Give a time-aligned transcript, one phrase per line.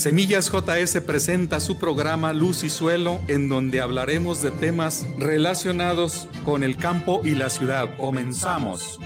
[0.00, 6.64] Semillas JS presenta su programa Luz y Suelo, en donde hablaremos de temas relacionados con
[6.64, 7.98] el campo y la ciudad.
[7.98, 8.98] Comenzamos.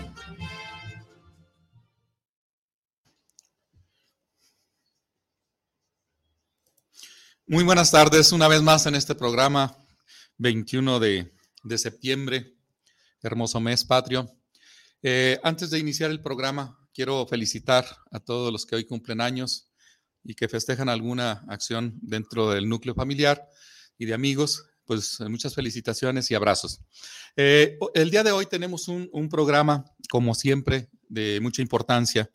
[7.49, 9.77] Muy buenas tardes, una vez más en este programa,
[10.39, 11.29] 21 de,
[11.77, 12.55] septiembre,
[13.21, 14.31] hermoso mes patrio.
[15.03, 19.64] Eh, antes de iniciar el programa, quiero felicitar a todos los que hoy cumplen años
[20.25, 23.47] y que festejan alguna acción dentro del núcleo familiar
[23.99, 24.65] y de amigos.
[24.87, 26.81] Pues muchas felicitaciones y abrazos.
[27.37, 32.31] Eh, el día de hoy tenemos un, programa, como siempre, de mucha importancia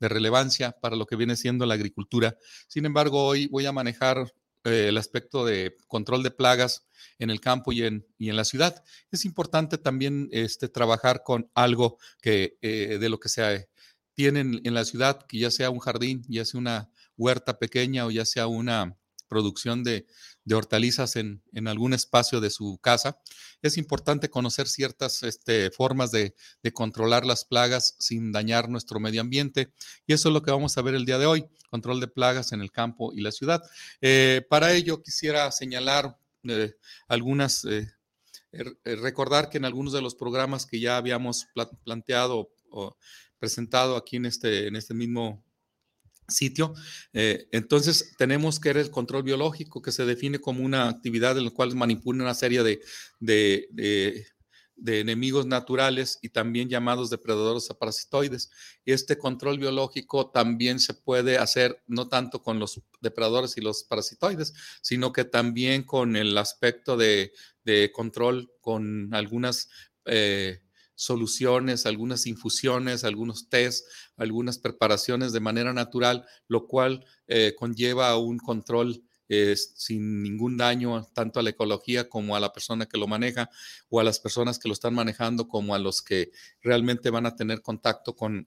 [0.00, 2.36] de relevancia para lo que viene siendo la agricultura.
[2.68, 6.86] Sin embargo, hoy voy a manejar eh, el aspecto de control de plagas
[7.18, 8.84] en el campo y en, y en la ciudad.
[9.10, 13.68] Es importante también este, trabajar con algo que eh, de lo que se
[14.14, 18.10] tiene en, la ciudad, que ya sea un jardín, ya sea una huerta pequeña o
[18.10, 18.96] ya sea una
[19.28, 20.06] producción de,
[20.52, 23.18] hortalizas en, algún espacio de su casa,
[23.62, 29.20] es importante conocer ciertas este, formas de, de, controlar las plagas sin dañar nuestro medio
[29.20, 29.72] ambiente.
[30.06, 32.52] Y eso es lo que vamos a ver el día de hoy, control de plagas
[32.52, 33.62] en el campo y la ciudad.
[34.00, 36.74] Eh, para ello quisiera señalar eh,
[37.08, 37.90] algunas, eh,
[38.52, 41.46] er, recordar que en algunos de los programas que ya habíamos
[41.84, 42.96] planteado o
[43.38, 45.43] presentado aquí en este, en este mismo
[46.28, 46.74] sitio.
[47.12, 51.50] Eh, entonces, tenemos que el control biológico, que se define como una actividad en la
[51.50, 52.80] cual manipula una serie de,
[53.20, 54.26] de,
[55.00, 58.50] enemigos naturales y también llamados depredadores parasitoides.
[58.84, 64.52] Este control biológico también se puede hacer no tanto con los depredadores y los parasitoides,
[64.82, 67.32] sino que también con el aspecto de,
[67.92, 69.68] control con algunas...
[70.06, 70.63] Eh,
[70.94, 78.38] soluciones, algunas infusiones, algunos test, algunas preparaciones de manera natural, lo cual eh, conlleva un
[78.38, 83.06] control eh, sin ningún daño tanto a la ecología como a la persona que lo
[83.06, 83.48] maneja
[83.88, 87.34] o a las personas que lo están manejando como a los que realmente van a
[87.34, 88.46] tener contacto con,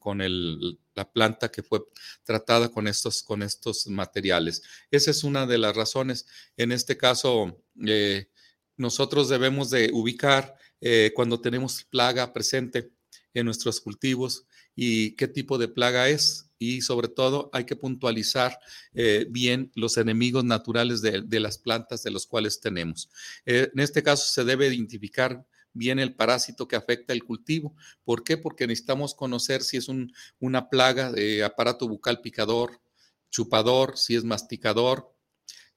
[0.93, 1.81] la planta que fue
[2.23, 4.61] tratada con estos, con estos materiales.
[4.91, 6.27] Esa es una de las razones.
[6.57, 8.29] En este caso, eh,
[8.75, 12.91] nosotros debemos de ubicar eh, cuando tenemos plaga presente
[13.33, 14.45] en nuestros cultivos
[14.75, 16.45] y qué tipo de plaga es.
[16.59, 18.57] Y sobre todo hay que puntualizar
[18.93, 23.09] eh, bien los enemigos naturales de, las plantas de los cuales tenemos.
[23.45, 27.75] Eh, en este caso se debe identificar bien el parásito que afecta el cultivo.
[28.03, 28.38] ¿Por qué?
[28.38, 29.88] Porque necesitamos conocer si es
[30.39, 32.81] una plaga de aparato bucal picador,
[33.29, 35.13] chupador, si es masticador,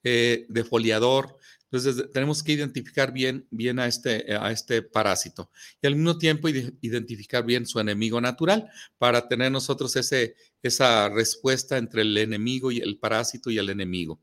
[0.01, 1.37] defoliador,
[1.71, 5.49] entonces, tenemos que identificar bien, bien a, este, a este parásito
[5.81, 11.77] y al mismo tiempo identificar bien su enemigo natural para tener nosotros ese, esa respuesta
[11.77, 14.19] entre el enemigo y el parásito y el enemigo.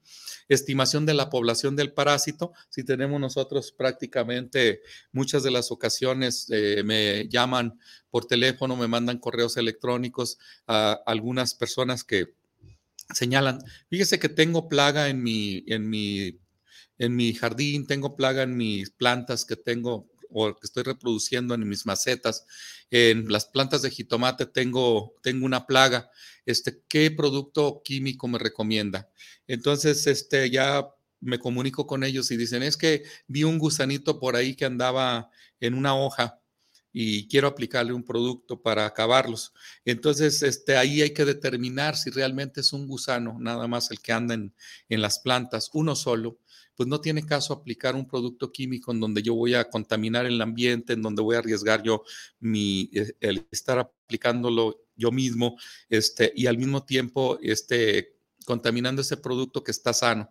[0.50, 4.82] Estimación de la población del parásito, si tenemos nosotros prácticamente
[5.12, 7.78] muchas de las ocasiones eh, me llaman
[8.10, 12.34] por teléfono, me mandan correos electrónicos a algunas personas que
[13.14, 16.38] señalan, fíjese que tengo plaga en mi, en mi
[16.98, 21.68] en mi jardín, tengo plaga en mis plantas que tengo o que estoy reproduciendo en
[21.68, 22.44] mis macetas.
[22.90, 26.10] En las plantas de jitomate tengo, tengo una plaga.
[26.44, 29.10] Este, ¿Qué producto químico me recomienda?
[29.46, 30.86] Entonces, este, ya
[31.20, 35.30] me comunico con ellos y dicen, es que vi un gusanito por ahí que andaba
[35.60, 36.40] en una hoja
[36.92, 39.52] y quiero aplicarle un producto para acabarlos.
[39.84, 44.12] Entonces, este, ahí hay que determinar si realmente es un gusano, nada más el que
[44.12, 44.54] anda en,
[44.88, 46.38] en las plantas, uno solo,
[46.78, 50.40] pues no tiene caso aplicar un producto químico en donde yo voy a contaminar el
[50.40, 52.04] ambiente, en donde voy a arriesgar yo
[52.38, 55.58] mi, eh, el estar aplicándolo yo mismo,
[55.88, 60.30] este, y al mismo tiempo, este, contaminando ese producto que está sano.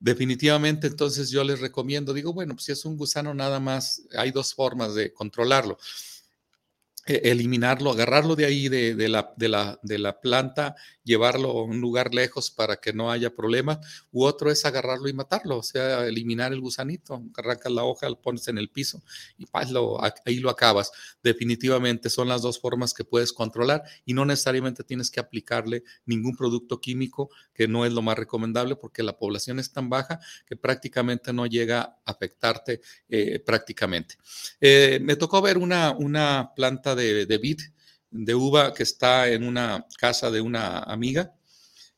[0.00, 4.32] Definitivamente, entonces yo les recomiendo, digo, bueno, pues si es un gusano nada más, hay
[4.32, 5.78] dos formas de controlarlo.
[7.06, 10.74] e, eliminarlo, agarrarlo de ahí, de, de, la, de, la, de, la, planta,
[11.04, 13.80] llevarlo a un lugar lejos para que no haya problema,
[14.10, 18.20] u otro es agarrarlo y matarlo, o sea, eliminar el gusanito, arrancas la hoja, lo
[18.20, 19.02] pones en el piso
[19.38, 19.46] y
[20.24, 20.90] ahí lo acabas.
[21.22, 26.36] Definitivamente son las dos formas que puedes controlar y no necesariamente tienes que aplicarle ningún
[26.36, 30.56] producto químico, que no es lo más recomendable porque la población es tan baja que
[30.56, 34.16] prácticamente no llega a afectarte eh, prácticamente.
[34.60, 37.60] Eh, me tocó ver una, una planta de, de vid,
[38.14, 41.34] de uva que está en una casa de una amiga,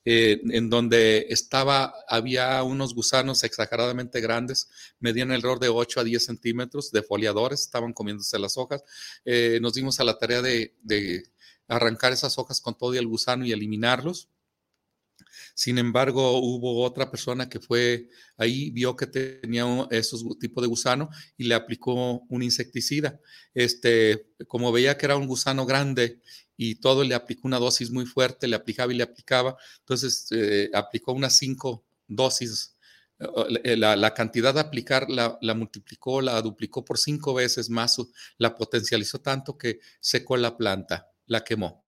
[0.04, 4.68] eh, en donde estaba, había unos gusanos exageradamente grandes,
[4.98, 8.82] medían el error de 8 a 10 centímetros de foliadores, estaban comiéndose las hojas.
[9.24, 11.24] Eh, nos dimos a la tarea de, de
[11.68, 14.28] arrancar esas hojas con todo el gusano y eliminarlos.
[15.54, 21.08] Sin embargo, hubo otra persona que fue ahí, vio que tenía esos tipos de gusano
[21.36, 23.20] y le aplicó un insecticida.
[23.54, 26.20] Este, como veía que era un gusano grande
[26.56, 30.70] y todo le aplicó una dosis muy fuerte, le aplicaba y le aplicaba, entonces eh,
[30.74, 32.76] aplicó unas cinco dosis.
[33.64, 37.96] Eh, la, cantidad de aplicar la, la, multiplicó, la duplicó por cinco veces más,
[38.36, 41.85] la potencializó tanto que secó la planta, la quemó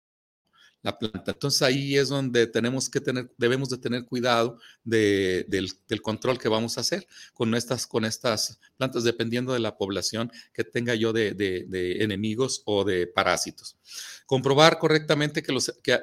[0.83, 1.31] la planta.
[1.31, 6.49] Entonces ahí es donde tenemos que tener, debemos de tener cuidado de, del, control que
[6.49, 11.13] vamos a hacer con estas, con estas plantas, dependiendo de la población que tenga yo
[11.13, 11.67] de,
[11.99, 13.77] enemigos o de parásitos.
[14.25, 15.93] Comprobar correctamente que, los, que,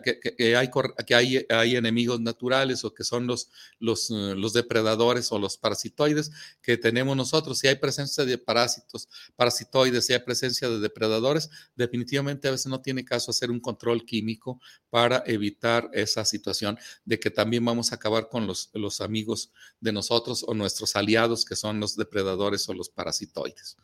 [0.54, 0.70] hay,
[1.06, 1.14] que
[1.48, 3.50] hay, enemigos naturales o que son los,
[3.80, 6.30] los, los depredadores o los parasitoides
[6.62, 7.58] que tenemos nosotros.
[7.58, 12.82] Si hay presencia de parásitos, parasitoides, si hay presencia de depredadores, definitivamente a veces no
[12.82, 14.60] tiene caso hacer un control químico
[14.90, 19.92] para evitar esa situación de que también vamos a acabar con los, los amigos de
[19.92, 23.76] nosotros o nuestros aliados que son los depredadores o los parasitoides.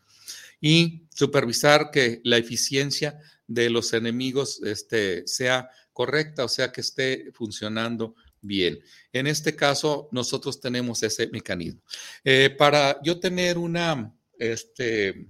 [0.60, 7.30] Y supervisar que la eficiencia de los enemigos este, sea correcta, o sea, que esté
[7.32, 8.78] funcionando bien.
[9.12, 11.82] En este caso, nosotros tenemos ese mecanismo.
[12.24, 15.28] Eh, para yo tener una este,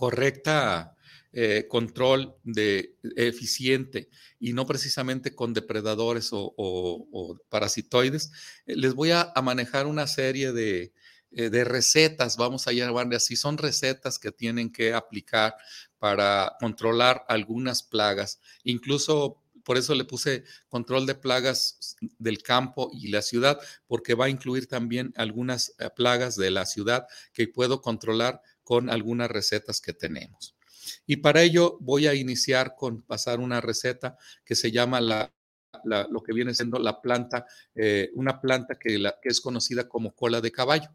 [0.00, 0.96] correcta
[1.34, 4.08] eh, control de, eficiente
[4.38, 8.32] y no precisamente con depredadores o, parasitoides,
[8.64, 10.94] eh, les voy a, manejar una serie de,
[11.32, 15.54] eh, de recetas, vamos a llamarle así, son recetas que tienen que aplicar
[15.98, 23.08] para controlar algunas plagas, incluso por eso le puse control de plagas del campo y
[23.08, 28.40] la ciudad, porque va a incluir también algunas plagas de la ciudad que puedo controlar
[28.70, 30.54] con algunas recetas que tenemos.
[31.04, 35.34] Y para ello voy a iniciar con pasar una receta que se llama la,
[35.82, 40.40] la lo que viene siendo la planta, eh, una planta que, es conocida como cola
[40.40, 40.88] de caballo.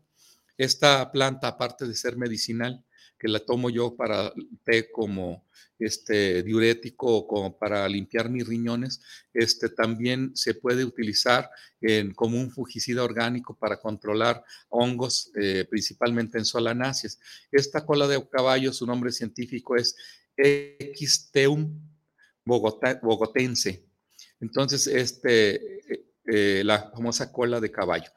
[0.58, 2.82] Esta planta, aparte de ser medicinal,
[3.20, 4.34] que la tomo yo para
[4.64, 5.46] té como
[5.78, 9.02] este diurético como para limpiar mis riñones,
[9.34, 11.50] este también se puede utilizar
[12.16, 17.20] como un fungicida orgánico para controlar hongos, eh, principalmente en solanáceas.
[17.52, 19.96] Esta cola de caballo, su nombre científico es
[20.38, 21.80] Xteum
[22.46, 23.86] bogotense.
[24.40, 25.56] Entonces, este,
[25.94, 28.10] eh, eh, la famosa cola de caballo.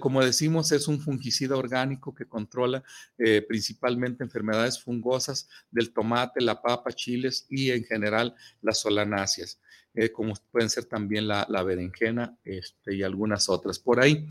[0.00, 2.82] Como decimos, es un fungicida orgánico que controla
[3.18, 9.60] eh, principalmente enfermedades fungosas del tomate, la papa, chiles y en general las solanáceas,
[9.94, 13.78] eh, como pueden ser también la, la berenjena este, y algunas otras.
[13.78, 14.26] Por ahí,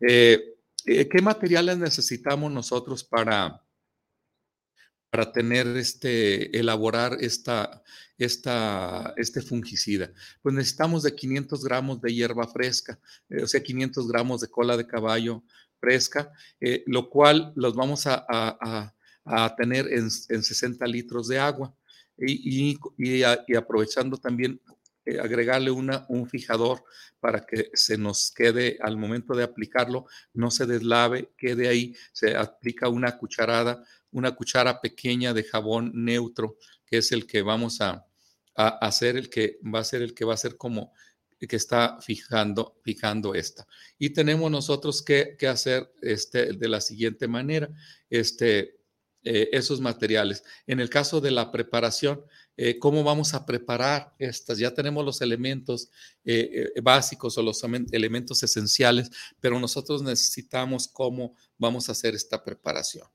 [0.00, 3.62] eh, ¿qué materiales necesitamos nosotros para,
[5.10, 7.82] para tener este, elaborar esta,
[8.18, 10.12] esta, este fungicida?
[10.42, 14.76] Pues necesitamos de 500 gramos de hierba fresca, eh, o sea, 500 gramos de cola
[14.76, 15.44] de caballo
[15.80, 18.94] fresca, eh, lo cual los vamos a, a,
[19.24, 21.74] a tener en, en, 60 litros de agua.
[22.16, 24.60] Y, y, y, y aprovechando también
[25.08, 26.84] eh, agregarle una, un fijador
[27.18, 32.36] para que se nos quede al momento de aplicarlo, no se deslave, quede ahí, se
[32.36, 38.06] aplica una cucharada una cuchara pequeña de jabón neutro, que es el que vamos a,
[38.54, 40.92] a hacer, el que va a ser el que va a ser como
[41.46, 43.66] que está fijando, fijando esta.
[43.98, 47.68] Y tenemos nosotros que, hacer este, de la siguiente manera,
[48.10, 48.80] este,
[49.22, 50.42] eh, esos materiales.
[50.66, 52.24] En el caso de la preparación,
[52.56, 54.58] eh, ¿cómo vamos a preparar estas?
[54.58, 55.90] Ya tenemos los elementos
[56.24, 57.62] eh básicos o los
[57.92, 63.06] elementos esenciales, pero nosotros necesitamos cómo vamos a hacer esta preparación.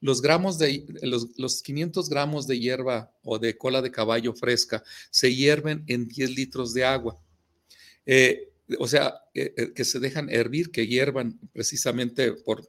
[0.00, 4.82] Los, gramos de, los, los 500 gramos de hierba o de cola de caballo fresca
[5.10, 7.18] se hierven en 10 litros de agua.
[8.06, 12.68] Eh, o sea, eh, que se dejan hervir, que hiervan precisamente por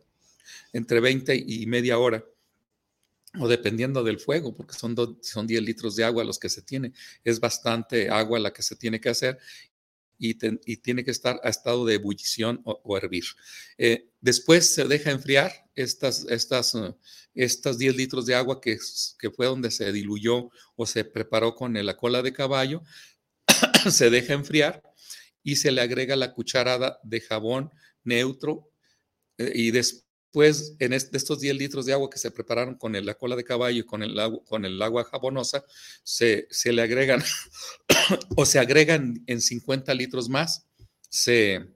[0.73, 2.23] entre 20 y media hora.
[3.37, 6.93] o dependiendo del fuego, porque son, son 10 litros de agua los que se tiene.
[7.21, 9.37] Es bastante agua la que se tiene que hacer
[10.17, 10.35] y,
[10.77, 13.25] tiene que estar a estado de ebullición o, hervir.
[13.77, 16.95] Eh, después se deja enfriar estas, estas, uh,
[17.33, 18.77] estas 10 litros de agua que,
[19.19, 22.81] que fue donde se diluyó o se preparó con la cola de caballo,
[23.91, 24.81] se deja enfriar
[25.43, 27.71] y se le agrega la cucharada de jabón
[28.03, 28.71] neutro
[29.37, 30.04] eh, y después
[30.43, 33.85] en estos 10 litros de agua que se prepararon con la cola de caballo y
[33.85, 35.63] con el agua, con el agua jabonosa,
[36.03, 37.23] se, se le agregan
[38.35, 40.67] o se agregan en 50 litros más,
[41.09, 41.75] se,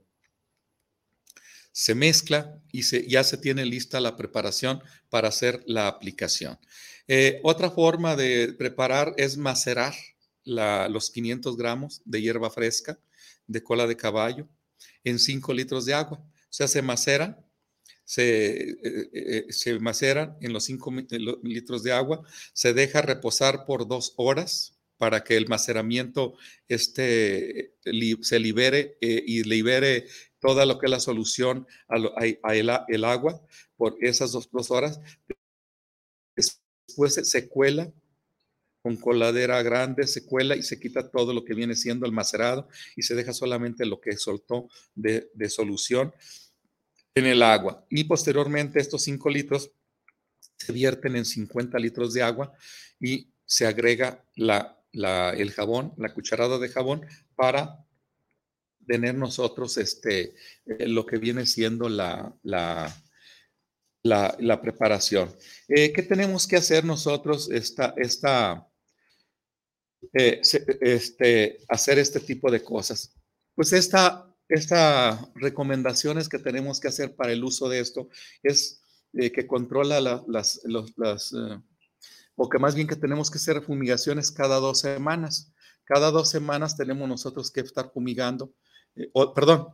[1.71, 6.59] se mezcla y se, ya se tiene lista la preparación para hacer la aplicación.
[7.07, 9.95] Eh, otra forma de preparar es macerar
[10.43, 12.99] los 500 gramos de hierba fresca
[13.47, 14.47] de cola de caballo
[15.03, 16.19] en 5 litros de agua.
[16.19, 17.43] O sea, se macera,
[18.09, 20.91] se, eh, eh, se maceran en los 5
[21.43, 22.23] litros de agua,
[22.53, 26.33] se deja reposar por dos horas para que el maceramiento
[26.67, 27.75] este,
[28.21, 30.07] se libere y libere
[30.39, 33.39] toda lo que es la solución a, el, agua
[33.77, 34.99] por esas dos, horas.
[36.35, 37.93] Después se, cuela
[38.81, 42.67] con coladera grande, se cuela y se quita todo lo que viene siendo el macerado
[42.95, 46.11] y se deja solamente lo que soltó de, solución
[47.15, 47.85] en el agua.
[47.89, 49.71] Y posteriormente estos 5 litros
[50.57, 52.53] se vierten en 50 litros de agua
[52.99, 57.85] y se agrega la, el jabón, la cucharada de jabón para
[58.85, 60.35] tener nosotros este,
[60.65, 62.95] eh, lo que viene siendo la, la,
[64.03, 65.33] la, preparación.
[65.67, 68.67] Eh, ¿Qué tenemos que hacer nosotros esta, esta,
[70.13, 70.41] eh,
[70.81, 73.15] este, hacer este tipo de cosas?
[73.53, 78.09] Pues esta, esta recomendaciones que tenemos que hacer para el uso de esto
[78.43, 78.81] es
[79.13, 81.33] que controla las, las
[82.35, 85.51] o que más bien que tenemos que hacer fumigaciones cada dos semanas.
[85.83, 88.53] Cada dos semanas tenemos nosotros que estar fumigando
[88.95, 89.67] eh, perdón,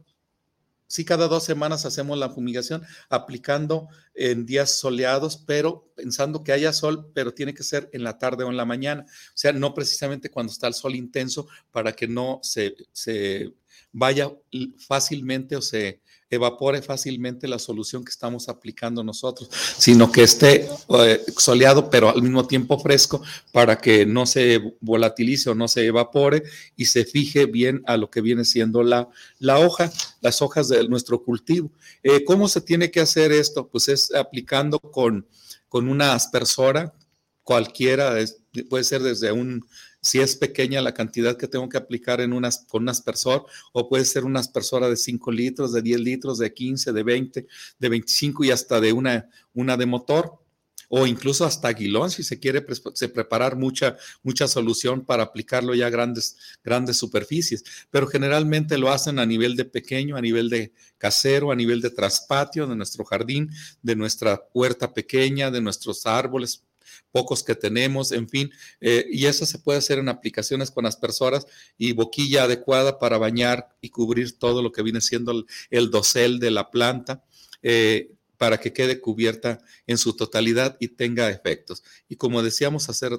[0.88, 6.74] sí cada dos semanas hacemos la fumigación aplicando en días soleados, pero pensando que haya
[6.74, 9.06] sol, pero tiene que ser en la tarde o en la mañana.
[9.08, 12.76] O sea, no precisamente cuando está el sol intenso para que no se
[13.92, 14.32] vaya
[14.88, 21.22] fácilmente o se evapore fácilmente la solución que estamos aplicando nosotros, sino que esté eh,
[21.38, 26.44] soleado, pero al mismo tiempo fresco para que no se volatilice o no se evapore
[26.76, 29.08] y se fije bien a lo que viene siendo la,
[29.40, 29.92] la hoja,
[30.22, 31.72] las hojas de nuestro cultivo.
[32.04, 33.68] Eh, ¿Cómo se tiene que hacer esto?
[33.68, 35.28] Pues es aplicando con,
[35.70, 36.94] con una aspersora
[37.44, 38.16] cualquiera,
[38.70, 39.64] puede ser desde un
[40.06, 43.90] si es pequeña la cantidad que tengo que aplicar en unas, con un aspersor, o
[43.90, 47.48] puede ser una aspersora de 5 litros, de 10 litros, de 15, de 20,
[47.80, 50.40] de 25 y hasta de una, una de motor,
[50.90, 55.88] o incluso hasta aguilón, si se quiere se preparar mucha, mucha solución para aplicarlo ya
[55.88, 57.64] a grandes, grandes superficies.
[57.90, 61.90] Pero generalmente lo hacen a nivel de pequeño, a nivel de casero, a nivel de
[61.90, 63.50] traspatio, de nuestro jardín,
[63.82, 66.64] de nuestra puerta pequeña, de nuestros árboles
[67.16, 71.48] pocos que tenemos, en fin, eh, y eso se puede hacer en aplicaciones con aspersoras
[71.78, 76.52] y boquilla adecuada para bañar y cubrir todo lo que viene siendo el, dosel de
[76.52, 77.24] la planta.
[77.64, 81.84] Eh, para que quede cubierta en su totalidad y tenga efectos.
[82.10, 83.18] Y como decíamos, hacer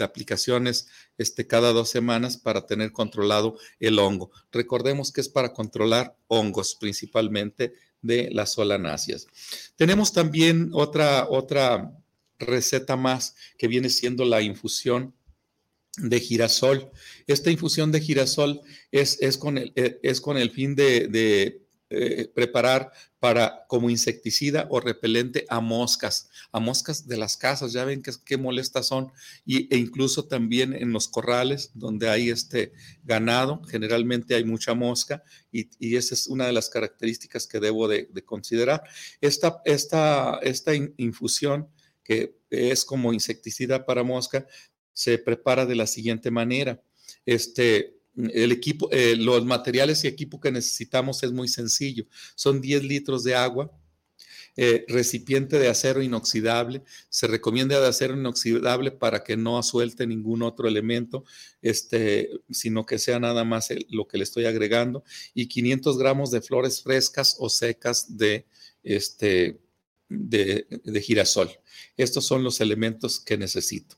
[0.00, 4.32] aplicaciones este, cada dos semanas para tener controlado el hongo.
[4.50, 9.28] Recordemos que es para controlar hongos principalmente de las solanáceas.
[9.76, 11.92] Tenemos también otra, otra
[12.40, 15.14] receta más que viene siendo la infusión
[15.96, 16.90] de girasol.
[17.26, 22.30] Esta infusión de girasol es, es, con, el, eh, es con el fin de, eh,
[22.32, 28.00] preparar para como insecticida o repelente a moscas, a moscas de las casas, ya ven
[28.24, 29.10] qué molestas son,
[29.44, 35.24] y, e incluso también en los corrales donde hay este ganado, generalmente hay mucha mosca
[35.50, 38.84] y, esa es una de las características que debo de, considerar.
[39.20, 41.68] Esta, esta, esta infusión
[42.04, 44.46] que es como insecticida para mosca,
[44.92, 46.82] se prepara de la siguiente manera.
[47.24, 52.06] Este, el equipo, eh, los materiales y equipo que necesitamos es muy sencillo.
[52.34, 53.70] Son 10 litros de agua,
[54.56, 56.82] eh, recipiente de acero inoxidable.
[57.08, 61.24] Se recomienda de acero inoxidable para que no suelte ningún otro elemento,
[61.62, 65.04] este, sino que sea nada más lo que le estoy agregando.
[65.34, 68.44] Y 500 gramos de flores frescas o secas de,
[68.82, 69.60] este,
[70.10, 70.66] de,
[71.02, 71.50] girasol.
[71.96, 73.96] Estos son los elementos que necesito.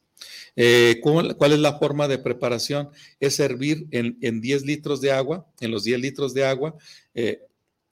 [0.55, 2.91] Eh, ¿cuál, es la forma de preparación?
[3.19, 6.77] Es servir en, 10 litros de agua, en los 10 litros de agua,
[7.15, 7.41] eh,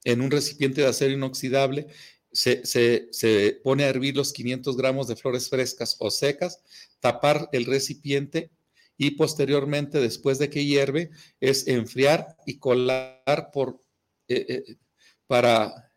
[0.03, 1.87] en un recipiente de acero inoxidable,
[2.31, 6.61] se, pone a hervir los 500 gramos de flores frescas o secas,
[7.01, 8.51] tapar el recipiente
[8.97, 11.09] y posteriormente, después de que hierve,
[11.39, 13.81] es enfriar y colar por,
[14.27, 14.77] eh,
[15.27, 15.90] para,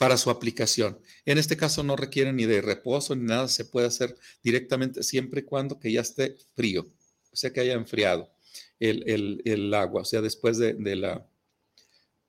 [0.00, 0.98] para su aplicación.
[1.26, 5.40] En este caso no requiere ni de reposo ni nada, se puede hacer directamente siempre
[5.40, 6.86] y cuando que ya esté frío,
[7.30, 8.32] o sea que haya enfriado
[8.78, 11.26] el, agua, o sea, después de la,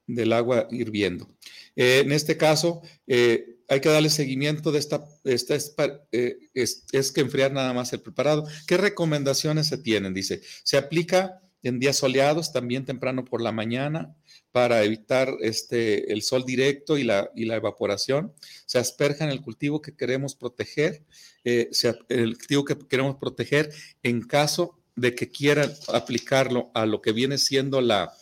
[0.06, 1.30] del agua hirviendo.
[1.78, 5.56] Eh, en este caso, eh, hay que darle seguimiento de esta, esta
[6.12, 8.46] eh, es, es, que enfriar nada más el preparado.
[8.68, 10.13] ¿Qué recomendaciones se tienen?
[10.13, 14.13] Dice, se aplica en días soleados, también temprano por la mañana,
[14.51, 18.34] para evitar este, el sol directo y la, y la evaporación.
[18.65, 21.03] Se asperja en el cultivo que queremos proteger,
[21.43, 27.38] el cultivo que queremos proteger en caso de que quieran aplicarlo a lo que viene
[27.38, 28.13] siendo la,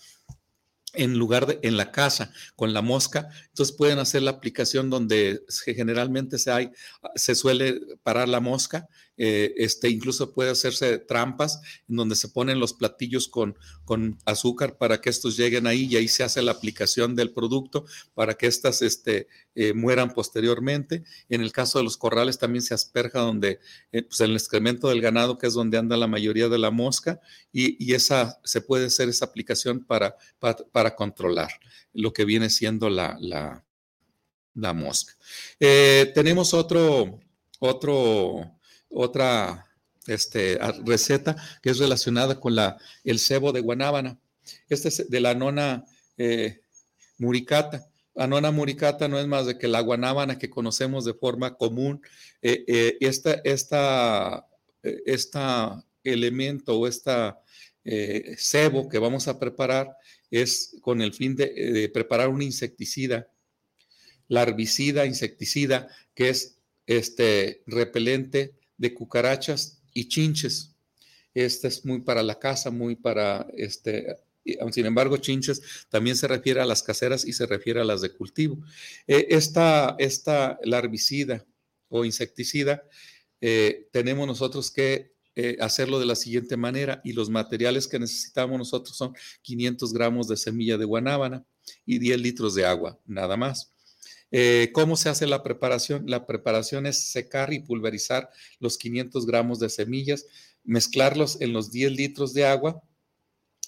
[0.94, 5.44] en lugar de en la casa con la mosca, entonces pueden hacer la aplicación donde
[5.76, 6.72] generalmente se, hay,
[7.16, 8.88] se suele parar la mosca
[9.22, 11.60] eh, este, incluso puede hacerse trampas
[11.90, 15.98] en donde se ponen los platillos con, con azúcar para que estos lleguen ahí y
[15.98, 21.04] ahí se hace la aplicación del producto para que éstas este, eh, mueran posteriormente.
[21.28, 23.60] En el caso de los corrales también se asperja donde,
[23.92, 27.20] eh, pues el excremento del ganado, que es donde anda la mayoría de la mosca,
[27.52, 30.16] y, esa se puede hacer esa aplicación para,
[30.72, 31.50] para, controlar
[31.92, 33.66] lo que viene siendo la, la,
[34.54, 35.14] la mosca.
[35.60, 37.20] tenemos otro,
[37.60, 38.59] otro
[38.90, 39.70] otra
[40.08, 42.56] este, receta que es relacionada con
[43.04, 44.20] el cebo de guanábana.
[44.68, 45.86] Este es de la nona
[46.18, 46.62] eh,
[47.18, 47.86] muricata.
[48.16, 52.02] La nona muricata no es más de que la guanábana que conocemos de forma común.
[52.42, 54.46] Eh, eh, esta
[56.04, 57.42] elemento o esta
[58.38, 59.96] cebo que vamos a preparar
[60.32, 63.28] es con el fin de, de preparar un insecticida,
[64.28, 70.74] larvicida, insecticida, que es este repelente de cucarachas y chinches.
[71.36, 74.18] Este es muy para la casa, muy para este.
[74.72, 78.12] Sin embargo, chinches también se refiere a las caseras y se refiere a las de
[78.12, 78.58] cultivo.
[79.06, 81.46] Eh, esta, esta larvicida
[81.90, 82.84] o insecticida
[83.42, 88.58] eh, tenemos nosotros que eh, hacerlo de la siguiente manera y los materiales que necesitamos
[88.58, 91.46] nosotros son 500 gramos de semilla de guanábana
[91.86, 93.72] y 10 litros de agua, nada más.
[94.32, 96.04] Eh, ¿Cómo se hace la preparación?
[96.08, 100.26] La preparación es secar y pulverizar los 500 gramos de semillas,
[100.64, 102.82] mezclarlos en los 10 litros de agua,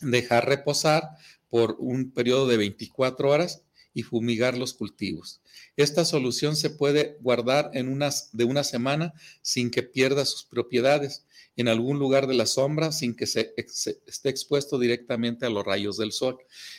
[0.01, 1.03] dejar reposar
[1.49, 5.41] por un periodo de 24 horas y fumigar los cultivos.
[5.75, 11.25] Esta solución se puede guardar en unas, de una semana sin que pierda sus propiedades
[11.57, 15.97] en algún lugar de la sombra sin que se, esté expuesto directamente a los rayos
[15.97, 16.37] del sol.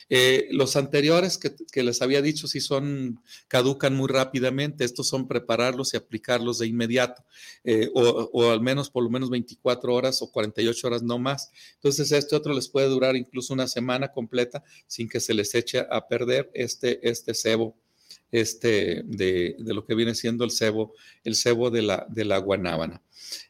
[0.09, 5.95] Eh, los anteriores que, les había dicho si son, caducan muy rápidamente, estos son prepararlos
[5.95, 7.25] y aplicarlos de inmediato,
[7.65, 11.51] eh, o, o, al menos por lo menos 24 horas o 48 horas no más.
[11.75, 15.87] Entonces este otro les puede durar incluso una semana completa sin que se les eche
[15.91, 17.77] a perder este, este cebo
[18.33, 23.03] este, de, lo que viene siendo el cebo, el cebo de la, de la guanábana.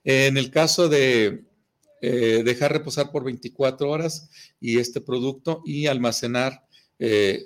[0.05, 1.45] En el caso de
[2.03, 4.29] eh, dejar reposar por 24 horas
[4.61, 6.67] y este producto y almacenar
[6.99, 7.45] eh,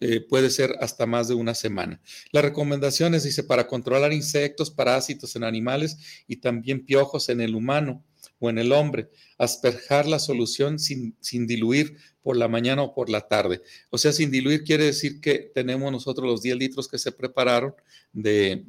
[0.00, 2.00] eh, puede ser hasta más de una semana.
[2.32, 8.04] Las recomendaciones, dice, para controlar insectos, parásitos en animales y también piojos en el humano
[8.44, 13.10] o en el hombre, asperjar la solución sin, sin diluir por la mañana o por
[13.10, 13.62] la tarde.
[13.90, 17.74] O sea, sin diluir quiere decir que tenemos nosotros los 10 litros que se prepararon
[18.12, 18.64] de,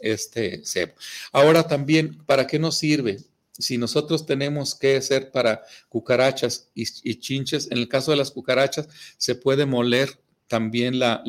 [0.00, 0.92] este cebo.
[1.32, 3.18] Ahora también, ¿para qué nos sirve?
[3.58, 6.84] Si nosotros tenemos que hacer para cucarachas y,
[7.16, 11.22] chinches, en el caso de las cucarachas, se puede moler también la,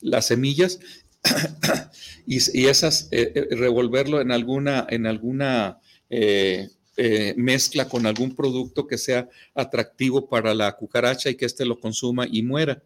[0.00, 0.78] las semillas
[2.26, 8.86] y, esas, eh, eh, revolverlo en alguna, en alguna eh, eh, mezcla con algún producto
[8.86, 12.82] que sea atractivo para la cucaracha y que éste lo consuma y muera.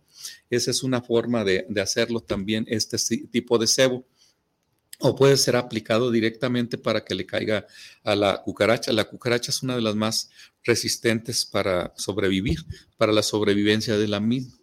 [0.50, 4.06] Esa es una forma de, hacerlo también, este tipo de cebo.
[5.00, 7.66] O puede ser aplicado directamente para que le caiga
[8.04, 8.92] a la cucaracha.
[8.92, 10.30] La cucaracha es una de las más
[10.62, 12.60] resistentes para sobrevivir,
[12.96, 14.56] para la sobrevivencia de la misma.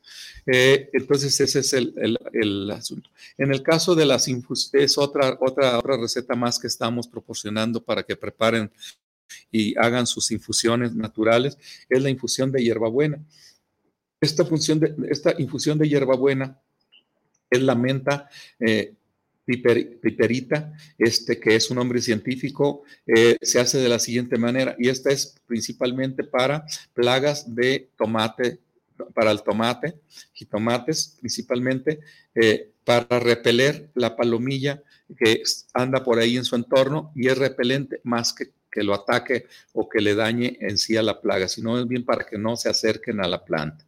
[0.46, 3.10] Eh, entonces, ese es el, asunto.
[3.38, 7.84] En el caso de las infusiones, es otra, otra, otra receta más que estamos proporcionando
[7.84, 8.72] para que preparen
[9.52, 11.58] y hagan sus infusiones naturales,
[11.90, 13.20] es la infusión de hierbabuena.
[14.20, 16.60] Esta, función de, esta infusión de hierbabuena
[17.50, 18.94] es la menta eh,
[19.46, 24.90] piperita, este, que es un nombre científico, eh, se hace de la siguiente manera, y
[24.90, 28.60] esta es principalmente para plagas de tomate,
[29.14, 30.00] para el tomate,
[30.40, 32.00] y tomates principalmente,
[32.36, 34.82] eh, para repeler la palomilla
[35.18, 39.46] que anda por ahí en su entorno y es repelente más que que lo ataque
[39.74, 42.56] o que le dañe en sí a la plaga, sino es bien para que no
[42.56, 43.86] se acerquen a la planta.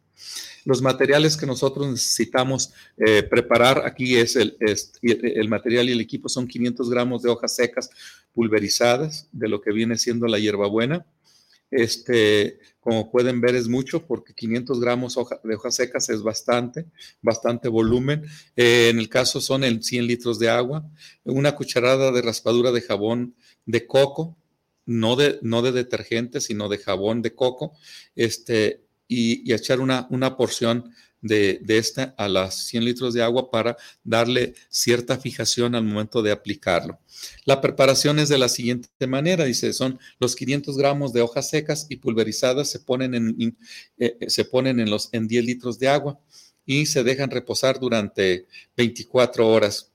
[0.64, 4.56] Los materiales que nosotros necesitamos eh, preparar aquí es el,
[5.02, 7.90] el, material y el equipo son 500 gramos de hojas secas
[8.32, 11.04] pulverizadas de lo que viene siendo la hierbabuena.
[11.76, 16.86] Este, como pueden ver es mucho porque 500 gramos de hojas secas es bastante,
[17.20, 18.22] bastante volumen.
[18.54, 20.88] Eh, en el caso son el 100 litros de agua,
[21.24, 23.34] una cucharada de raspadura de jabón
[23.66, 24.36] de coco,
[24.86, 27.72] no de, no de detergente, sino de jabón de coco,
[28.14, 30.92] este, y, echar una, una porción
[31.24, 36.22] de, de, esta a las 100 litros de agua para darle cierta fijación al momento
[36.22, 37.00] de aplicarlo.
[37.44, 41.86] La preparación es de la siguiente manera, dice, son los 500 gramos de hojas secas
[41.88, 43.56] y pulverizadas se ponen en,
[43.98, 46.20] eh, se ponen en, los, en 10 litros de agua
[46.66, 49.90] y se dejan reposar durante 24 horas.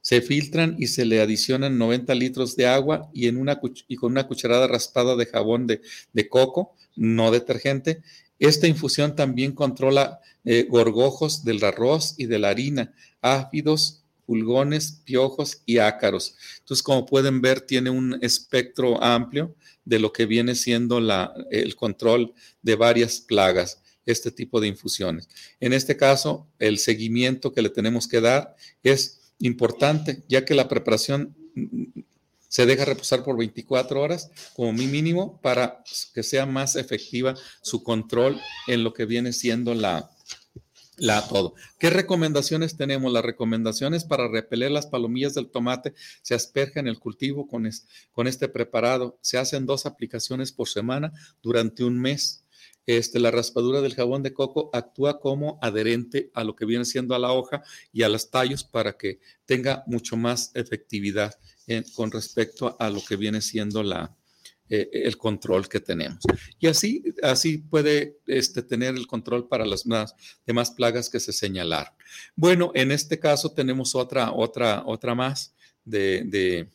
[0.00, 4.12] Se filtran y se le adicionan 90 litros de agua y, en una, y con
[4.12, 5.80] una cucharada raspada de jabón de,
[6.28, 8.02] coco, no detergente.
[8.38, 15.62] Esta infusión también controla eh, gorgojos del arroz y de la harina, áfidos, pulgones, piojos
[15.64, 16.36] y ácaros.
[16.58, 20.98] Entonces, como pueden ver, tiene un espectro amplio de lo que viene siendo
[21.50, 25.28] el control de varias plagas este tipo de infusiones.
[25.60, 30.68] En este caso, el seguimiento que le tenemos que dar es importante, ya que la
[30.68, 31.36] preparación
[32.48, 35.82] se deja reposar por 24 horas como mínimo para
[36.14, 40.10] que sea más efectiva su control en lo que viene siendo la,
[40.96, 41.54] la todo.
[41.78, 43.12] ¿Qué recomendaciones tenemos?
[43.12, 47.68] Las recomendaciones para repeler las palomillas del tomate se asperja en el cultivo con,
[48.12, 49.18] con este preparado.
[49.20, 52.44] Se hacen dos aplicaciones por semana durante un mes
[52.88, 57.14] este, la raspadura del jabón de coco actúa como adherente a lo que viene siendo
[57.14, 61.34] a la hoja y a los tallos para que tenga mucho más efectividad
[61.94, 64.16] con respecto a lo que viene siendo la,
[64.70, 66.24] eh, el control que tenemos.
[66.58, 69.84] Y así, así puede este, tener el control para las
[70.46, 71.92] demás plagas que se señalaron.
[72.34, 76.70] Bueno, en este caso tenemos otra, otra, otra más de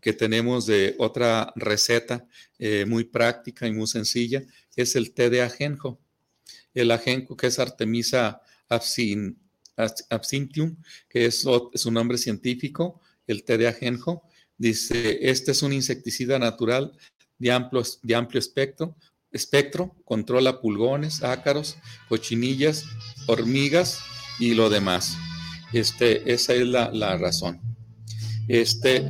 [0.00, 2.26] que tenemos de otra receta
[2.58, 4.42] eh, muy práctica y muy sencilla,
[4.76, 6.00] es el té de ajenjo.
[6.74, 10.76] El ajenjo, que es Artemisa absinthium,
[11.08, 14.22] que es su nombre científico, el té de ajenjo.
[14.56, 16.92] Dice, este es un insecticida natural
[17.38, 18.96] de amplio, de amplio espectro,
[19.32, 22.84] espectro, controla pulgones, ácaros, cochinillas,
[23.26, 24.00] hormigas
[24.38, 25.16] y lo demás.
[25.72, 27.69] Este, esa es la, la razón.
[28.52, 29.08] Este.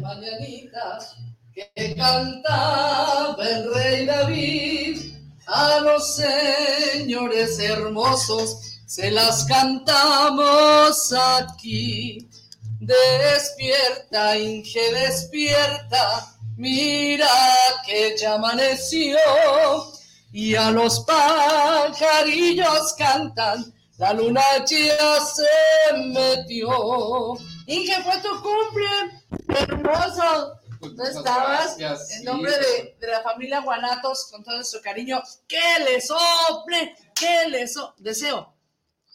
[1.55, 5.15] Que cantaba el rey David
[5.47, 12.29] a los señores hermosos, se las cantamos aquí.
[12.81, 17.27] Despierta, Inge, despierta, mira
[17.87, 19.17] que ya amaneció
[20.33, 27.39] y a los pajarillos cantan, la luna ya se metió.
[27.71, 28.89] Inge, fue tu cumple
[29.57, 30.59] hermoso.
[30.81, 35.23] Tú estabas en nombre de, de, la familia Guanatos con todo nuestro cariño.
[35.47, 36.97] ¡Que le sople!
[37.15, 38.61] ¡Que le so deseo!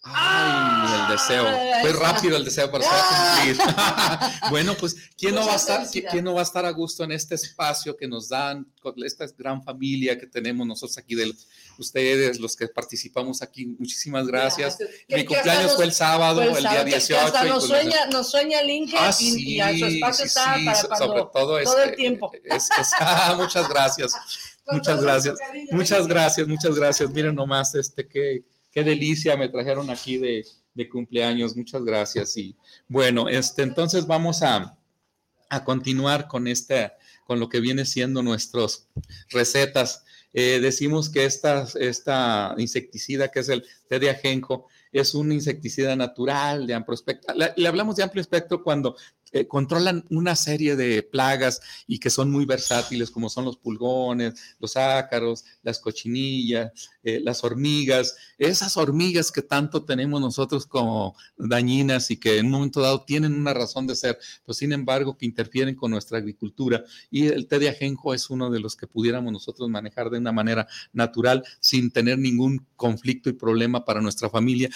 [0.07, 1.43] Ay, el deseo.
[1.81, 3.57] Fue rápido el deseo para cumplir.
[4.51, 7.11] bueno, pues, ¿quién no, va a estar, ¿quién no va a estar a gusto en
[7.11, 11.33] este espacio que nos dan, con esta gran familia que tenemos nosotros aquí de
[11.81, 13.65] ustedes, los que participamos aquí?
[13.65, 14.77] Muchísimas gracias.
[15.07, 17.25] Mi cumpleaños fue el sábado, el, día 18.
[17.25, 21.05] Hasta nos, sueña, nos sueña el Inge ah, y, a su espacio está para cuando,
[21.05, 22.31] sobre todo, todo el tiempo.
[22.99, 24.13] Ah, muchas gracias.
[24.67, 25.37] muchas gracias.
[25.71, 27.09] Muchas gracias, muchas gracias.
[27.11, 28.43] Miren nomás este que
[28.75, 30.45] qué delicia me trajeron aquí de,
[30.91, 31.55] cumpleaños.
[31.55, 32.35] Muchas gracias.
[32.35, 32.57] Y
[32.89, 34.77] bueno, este, entonces vamos a,
[35.63, 36.91] continuar con, este,
[37.25, 38.89] con lo que viene siendo nuestras
[39.29, 40.03] recetas.
[40.37, 45.95] Eh, decimos que esta, esta insecticida, que es el té de ajenjo, es un insecticida
[45.95, 47.33] natural de amplio espectro.
[47.33, 48.97] Le, hablamos de amplio espectro cuando
[49.35, 54.33] eh, controlan una serie de plagas y que son muy versátiles, como son los pulgones,
[54.59, 56.71] los ácaros, las cochinillas,
[57.03, 62.51] eh, las hormigas, esas hormigas que tanto tenemos nosotros como dañinas y que en un
[62.53, 66.85] momento dado tienen una razón de ser, pues sin embargo que interfieren con nuestra agricultura.
[67.11, 70.31] Y el té de ajenjo es uno de los que pudiéramos nosotros manejar de una
[70.31, 74.69] manera natural sin tener ningún conflicto y problema para nuestra familia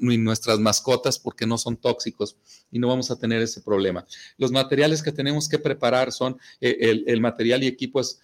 [0.00, 2.36] ni nuestras mascotas porque no son tóxicos
[2.72, 3.99] y no vamos a tener ese problema.
[4.38, 8.20] Los materiales que tenemos que preparar son eh, el, material y equipos,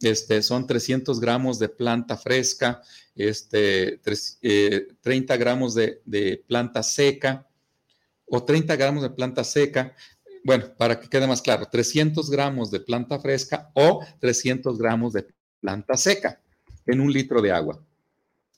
[0.00, 2.82] este, son 300 gramos de planta fresca,
[3.14, 7.46] este, 30 eh, gramos de, planta seca,
[8.26, 9.94] o 30 gramos de planta seca.
[10.44, 15.26] Bueno, para que quede más claro, 300 gramos de planta fresca o 300 gramos de
[15.60, 16.40] planta seca
[16.86, 17.84] en un litro de agua.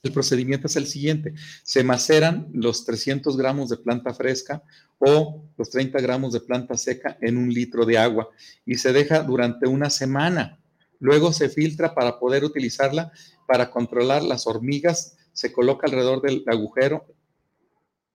[0.02, 1.34] El procedimiento es el siguiente.
[1.62, 4.64] Se maceran los 300 gramos de planta fresca
[4.98, 8.28] o los 30 gramos de planta seca en un litro de agua
[8.66, 10.58] y se deja durante una semana.
[10.98, 13.12] Luego se filtra para poder utilizarla
[13.46, 15.16] para controlar las hormigas.
[15.32, 17.06] Se coloca alrededor del agujero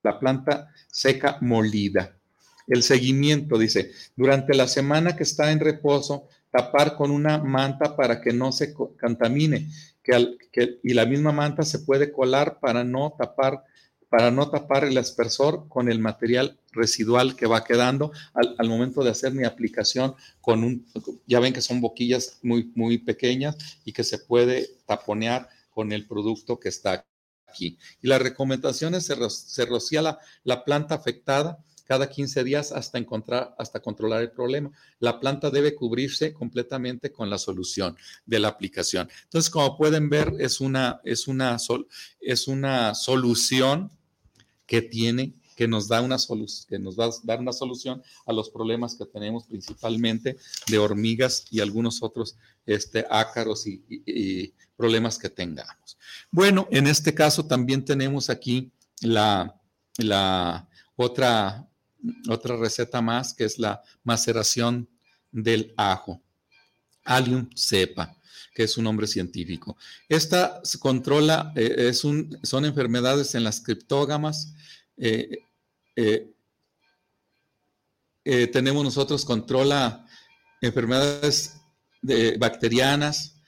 [0.02, 2.18] la planta seca molida.
[2.66, 8.20] El seguimiento dice, durante la semana que está en reposo, tapar con una manta para
[8.20, 9.68] que no se contamine
[10.82, 13.64] y la misma manta se puede colar para no tapar
[14.08, 19.10] para no tapar el aspersor con el material residual que va quedando al, momento de
[19.10, 20.86] hacer mi aplicación con un,
[21.26, 26.06] ya ven que son boquillas muy, muy pequeñas y que se puede taponear con el
[26.06, 27.04] producto que está
[27.46, 27.78] aquí.
[28.00, 33.54] Y las recomendaciones se, se rocía la, la planta afectada cada 15 días hasta encontrar,
[33.58, 34.70] hasta controlar el problema.
[35.00, 37.96] La planta debe cubrirse completamente con la solución
[38.26, 39.08] de la aplicación.
[39.24, 41.88] Entonces, como pueden ver, es una, es una, sol,
[42.20, 43.90] es una solución
[44.66, 48.32] que tiene que nos da una solución, que nos va a dar una solución a
[48.32, 50.36] los problemas que tenemos principalmente
[50.68, 55.98] de hormigas y algunos otros este, ácaros y, y problemas que tengamos.
[56.30, 58.70] Bueno, en este caso también tenemos aquí
[59.00, 59.60] la,
[59.96, 61.68] la otra
[62.28, 64.88] otra receta más que es la maceración
[65.30, 66.22] del ajo,
[67.04, 68.16] Allium cepa,
[68.54, 69.76] que es un nombre científico.
[70.08, 74.54] Esta se controla, eh, es un, son enfermedades en las criptógamas.
[74.96, 75.38] Eh,
[75.96, 76.34] eh,
[78.52, 80.06] tenemos nosotros, controla
[80.60, 81.54] enfermedades
[82.38, 83.40] bacterianas,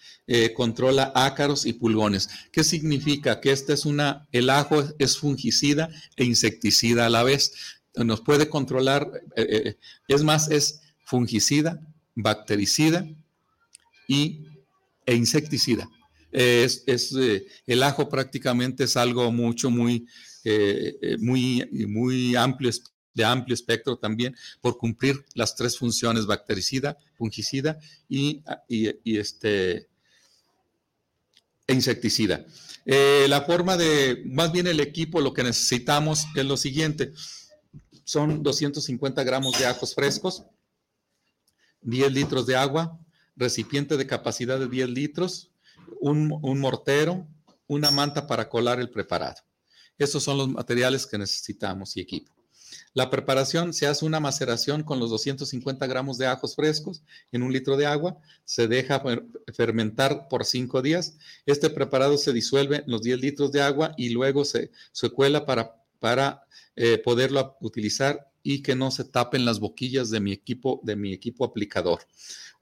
[0.56, 2.30] controla ácaros y pulgones.
[2.50, 3.40] ¿Qué significa?
[3.40, 7.52] Que esta es una, el ajo es fungicida e insecticida a la vez
[8.04, 9.76] nos puede controlar, eh, eh,
[10.08, 11.80] es más, es fungicida,
[12.14, 13.06] bactericida
[14.08, 14.44] y,
[15.06, 15.88] e insecticida.
[16.32, 20.06] Es, eh, el ajo prácticamente es algo mucho, muy,
[21.18, 22.70] muy, muy amplio,
[23.14, 29.88] de amplio espectro también, por cumplir las tres funciones, bactericida, fungicida y, y, este,
[31.66, 32.46] e insecticida.
[32.86, 37.12] la forma de, más bien el equipo, lo que necesitamos es lo siguiente
[38.10, 40.42] son 250 gramos de ajos frescos,
[41.82, 42.98] 10 litros de agua,
[43.36, 45.52] recipiente de capacidad de 10 litros,
[46.00, 47.28] un, mortero,
[47.68, 49.36] una manta para colar el preparado.
[49.96, 52.32] Estos son los materiales que necesitamos y equipo.
[52.94, 57.52] La preparación se hace una maceración con los 250 gramos de ajos frescos en un
[57.52, 59.00] litro de agua, se deja
[59.54, 61.16] fermentar por cinco días.
[61.46, 65.46] Este preparado se disuelve en los 10 litros de agua y luego se, se cuela
[65.46, 66.42] para para
[66.74, 71.12] eh, poderlo utilizar y que no se tapen las boquillas de mi equipo, de mi
[71.12, 72.00] equipo aplicador.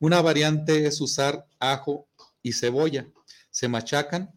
[0.01, 2.09] Una variante es usar ajo
[2.43, 3.09] y cebolla.
[3.51, 4.33] Se machacan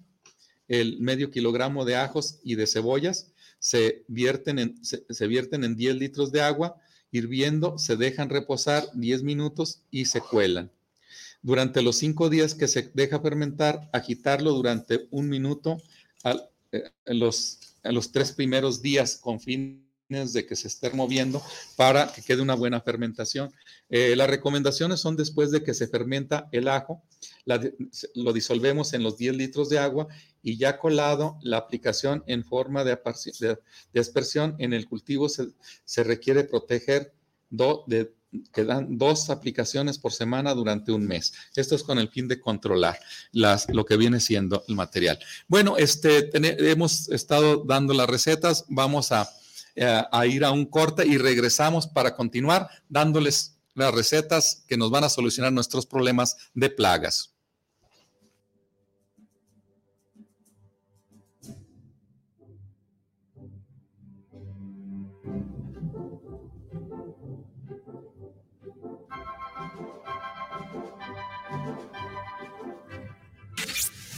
[0.68, 5.96] el medio kilogramo de ajos y de cebollas, se vierten en, se, vierten en 10
[5.98, 6.78] litros de agua,
[7.12, 10.72] hirviendo, se dejan reposar 10 minutos y se cuelan.
[11.42, 15.78] Durante los cinco días que se deja fermentar, agitarlo durante un minuto
[16.24, 16.38] a,
[16.72, 19.82] eh, los en los tres primeros días con fines
[20.34, 21.42] de que se esté moviendo
[21.78, 23.54] para que quede una buena fermentación.
[23.90, 27.02] Eh, las recomendaciones son después de que se fermenta el ajo,
[28.16, 30.08] lo disolvemos en los 10 litros de agua
[30.44, 33.00] y ya colado la aplicación en forma de,
[33.96, 35.48] aspersión en el cultivo se,
[35.86, 37.14] se requiere proteger
[37.50, 38.14] do, de
[38.54, 41.34] que dan dos aplicaciones por semana durante un mes.
[41.56, 43.00] Esto es con el fin de controlar
[43.32, 45.20] las, lo que viene siendo el material.
[45.48, 46.30] Bueno, este,
[46.70, 49.30] hemos estado dando las recetas, vamos a,
[49.76, 54.92] eh, a ir a un corte y regresamos para continuar dándoles las recetas que nos
[54.92, 57.31] van a solucionar nuestros problemas de plagas.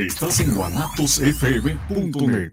[0.00, 2.52] Estás en guanatosfm.net.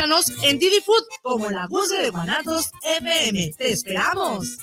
[0.41, 3.53] en Didi Food como la de Guanatos FM.
[3.55, 4.57] ¡Te esperamos!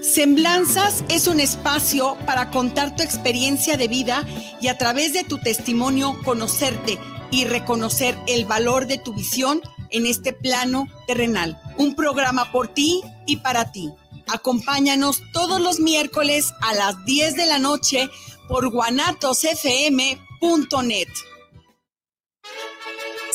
[0.00, 4.24] Semblanzas es un espacio para contar tu experiencia de vida
[4.60, 6.96] y a través de tu testimonio conocerte
[7.32, 9.60] y reconocer el valor de tu visión
[9.90, 11.60] en este plano terrenal.
[11.76, 13.90] Un programa por ti y para ti.
[14.28, 18.08] Acompáñanos todos los miércoles a las 10 de la noche
[18.46, 18.70] por
[20.40, 21.35] guanatosfm.net.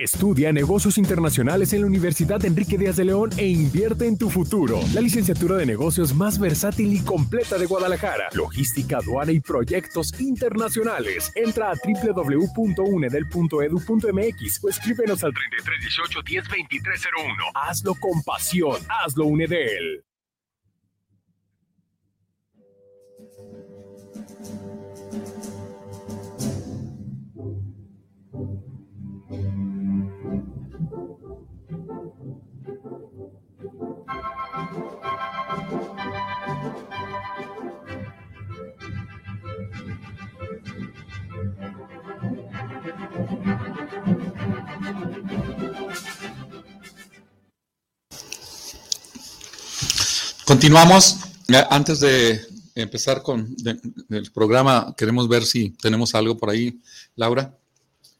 [0.00, 4.78] Estudia negocios internacionales en la Universidad Enrique Díaz de León e invierte en tu futuro.
[4.94, 8.28] La licenciatura de negocios más versátil y completa de Guadalajara.
[8.32, 11.32] Logística, aduana y proyectos internacionales.
[11.34, 17.34] Entra a www.unedel.edu.mx o escríbenos al 3318 102301.
[17.56, 18.80] Hazlo con pasión.
[18.88, 20.04] Hazlo Unedel.
[50.48, 51.18] Continuamos.
[51.68, 52.40] Antes de
[52.74, 53.54] empezar con
[54.08, 56.80] el programa, queremos ver si tenemos algo por ahí.
[57.16, 57.54] Laura.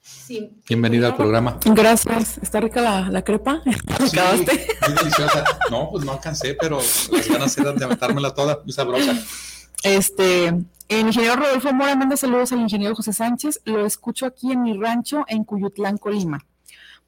[0.03, 0.51] Sí.
[0.69, 1.59] Bienvenida al programa.
[1.65, 2.37] Gracias.
[2.43, 3.63] ¿Está rica la, crepa?
[4.11, 5.43] Sí, muy deliciosa.
[5.71, 9.19] No, pues no alcancé, pero las ganas eran de aventármela toda, muy sabrosa.
[9.83, 13.63] Este, el ingeniero Rodolfo Mora manda saludos al ingeniero José Sánchez.
[13.65, 16.45] Lo escucho aquí en mi rancho en Cuyutlán, Colima.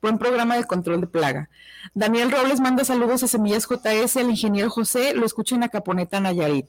[0.02, 1.50] Buen programa de control de plaga.
[1.92, 6.66] Daniel Robles manda saludos a Semillas JS, el ingeniero José, lo escucho en Acaponeta, Nayarit.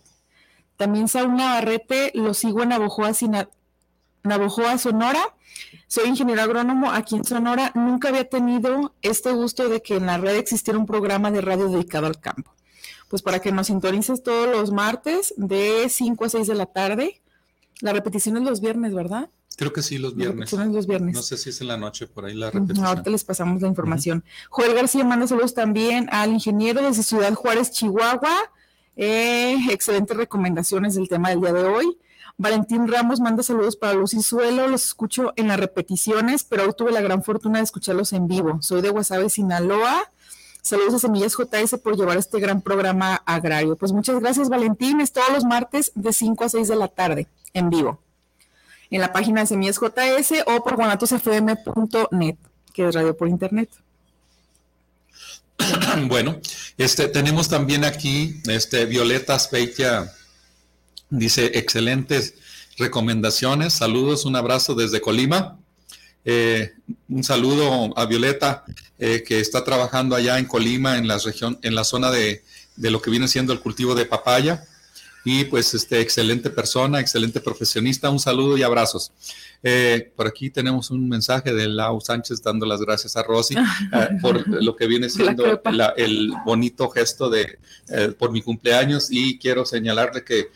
[0.75, 3.11] También Saúl Navarrete, lo sigo en Navojoa,
[4.23, 5.21] Navojoa, Sonora.
[5.87, 7.71] Soy ingeniero agrónomo aquí en Sonora.
[7.73, 11.69] Nunca había tenido este gusto de que en la red existiera un programa de radio
[11.69, 12.53] dedicado al campo.
[13.07, 17.21] Pues para que nos sintonices todos los martes de 5 a 6 de la tarde.
[17.79, 19.29] La repetición es los viernes, ¿verdad?
[19.61, 20.49] Creo que sí, los viernes.
[20.49, 21.13] Son los viernes.
[21.13, 22.83] No sé si es en la noche por ahí la repetición.
[22.83, 24.23] Ahorita les pasamos la información.
[24.49, 28.35] Joel García manda saludos también al ingeniero desde Ciudad Juárez, Chihuahua.
[28.95, 31.95] Eh, excelentes recomendaciones del tema del día de hoy.
[32.37, 36.73] Valentín Ramos manda saludos para Luz y Suelo, los escucho en las repeticiones, pero hoy
[36.75, 38.63] tuve la gran fortuna de escucharlos en vivo.
[38.63, 40.11] Soy de Guasave, Sinaloa.
[40.63, 43.75] Saludos a Semillas JS por llevar este gran programa agrario.
[43.75, 45.01] Pues muchas gracias, Valentín.
[45.01, 47.99] Es todos los martes de 5 a 6 de la tarde, en vivo
[48.91, 52.35] en la página de Semillas JS o por guanatosfm.net,
[52.73, 53.69] que es radio por internet.
[56.07, 56.39] Bueno,
[56.77, 60.11] este, tenemos también aquí este, Violeta Speitia,
[61.09, 62.35] dice excelentes
[62.77, 65.57] recomendaciones, saludos, un abrazo desde Colima.
[66.23, 66.73] Eh,
[67.09, 68.63] un saludo a Violeta,
[68.99, 72.43] eh, que está trabajando allá en Colima, en la región, en la zona de,
[72.75, 74.65] de lo que viene siendo el cultivo de papaya
[75.23, 78.09] y pues este excelente persona, excelente profesionista.
[78.09, 79.11] Un saludo y abrazos.
[79.63, 83.55] Eh, por aquí tenemos un mensaje de Lau Sánchez dando las gracias a Rosy
[83.93, 85.61] eh, por lo que viene siendo
[85.95, 89.09] el bonito gesto de eh, por mi cumpleaños.
[89.11, 90.47] Y quiero señalarle que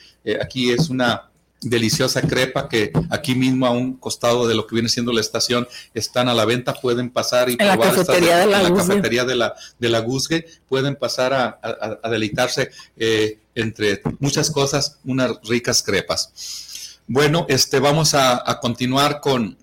[0.41, 1.29] aquí es una
[1.61, 5.67] deliciosa crepa que aquí mismo a un costado de lo que viene siendo la estación
[5.93, 9.25] están a la venta, pueden pasar y en la cafetería, de, la en la cafetería
[9.25, 15.81] de la de la Guzgue, pueden pasar a, deleitarse eh, entre muchas cosas, unas ricas
[15.81, 16.99] crepas.
[17.07, 19.57] Bueno, este vamos a, continuar con,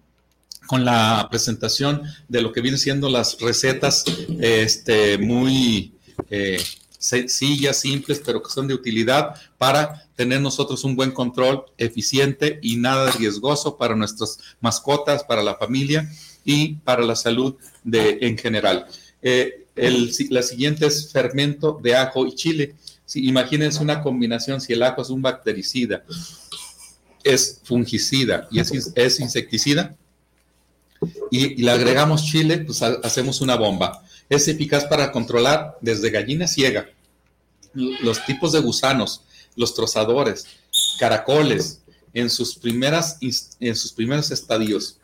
[0.66, 4.05] con la presentación de lo que vienen siendo las recetas
[4.40, 5.93] este, muy
[6.30, 6.62] eh,
[6.99, 12.76] sencillas, simples, pero que son de utilidad para tener nosotros un buen control eficiente y
[12.76, 16.09] nada riesgoso para nuestras mascotas, para la familia
[16.45, 18.86] y para la salud de, en general.
[19.20, 22.74] Eh, la siguiente es fermento de ajo y chile.
[23.14, 26.04] Imagínense una combinación, si el ajo es un bactericida,
[27.24, 29.96] es fungicida y es, insecticida,
[31.30, 34.04] y, y, le agregamos chile, pues hacemos una bomba.
[34.28, 36.88] Es eficaz para controlar desde gallina ciega,
[37.74, 39.22] los tipos de gusanos,
[39.56, 40.46] los trozadores,
[40.98, 41.82] caracoles,
[42.14, 43.18] en sus, primeras,
[43.60, 44.98] en sus primeros estadios.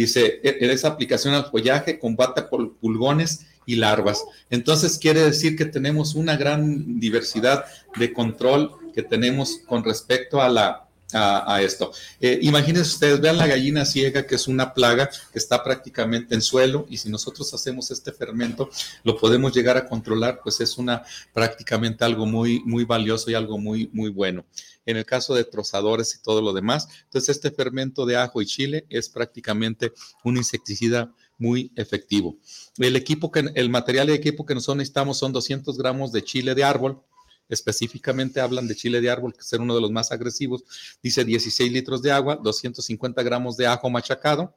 [0.00, 2.40] Dice, e, esa aplicación al follaje combate
[2.80, 4.24] pulgones y larvas.
[4.48, 7.66] Entonces quiere decir que tenemos una gran diversidad
[7.98, 11.92] de control que tenemos con respecto a la a, esto.
[12.20, 16.42] Eh, imagínense ustedes, vean la gallina ciega, que es una plaga que está prácticamente en
[16.42, 18.70] suelo, y si nosotros hacemos este fermento,
[19.04, 21.02] lo podemos llegar a controlar, pues es una
[21.32, 24.44] prácticamente algo muy, muy valioso y algo muy, muy bueno.
[24.86, 28.46] En el caso de trozadores y todo lo demás, entonces este fermento de ajo y
[28.46, 29.92] chile es prácticamente
[30.24, 32.38] un insecticida muy efectivo.
[32.78, 36.54] El equipo que, el material de equipo que nosotros necesitamos son 200 gramos de chile
[36.54, 37.02] de árbol,
[37.50, 40.64] específicamente hablan de chile de árbol, que es uno de los más agresivos,
[41.02, 44.54] dice 16 litros de agua, 250 gramos de ajo machacado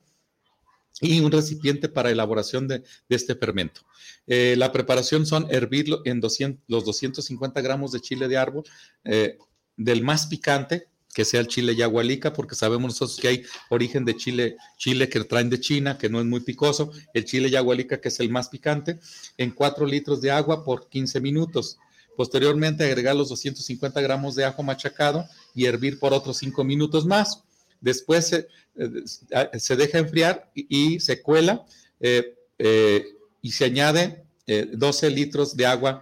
[1.01, 3.81] y un recipiente para elaboración de, este fermento.
[4.27, 8.63] Eh, la preparación son hervirlo en 200, los 250 gramos de chile de árbol,
[9.03, 9.37] eh,
[9.75, 14.15] del más picante, que sea el chile yagualica, porque sabemos nosotros que hay origen de
[14.15, 18.09] chile, chile que traen de China, que no es muy picoso, el chile yagualica, que
[18.09, 18.99] es el más picante,
[19.37, 21.77] en 4 litros de agua por 15 minutos.
[22.15, 27.43] Posteriormente agregar los 250 gramos de ajo machacado y hervir por otros 5 minutos más.
[27.81, 31.65] Después se, eh, deja enfriar y, se cuela
[31.99, 33.05] eh, eh,
[33.41, 36.01] y se añade 12 litros de agua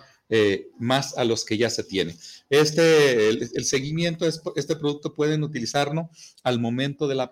[0.79, 2.15] más a los que ya se tiene.
[2.49, 6.09] Este, el, seguimiento, es, este producto pueden utilizarlo
[6.43, 7.29] al momento de, la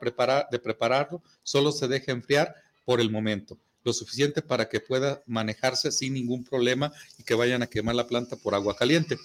[0.51, 2.53] de prepararlo, solo se deja enfriar
[2.85, 7.61] por el momento lo suficiente para que pueda manejarse sin ningún problema y que vayan
[7.63, 9.17] a quemar la planta por agua caliente.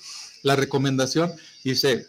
[0.43, 1.33] La recomendación
[1.63, 2.07] dice,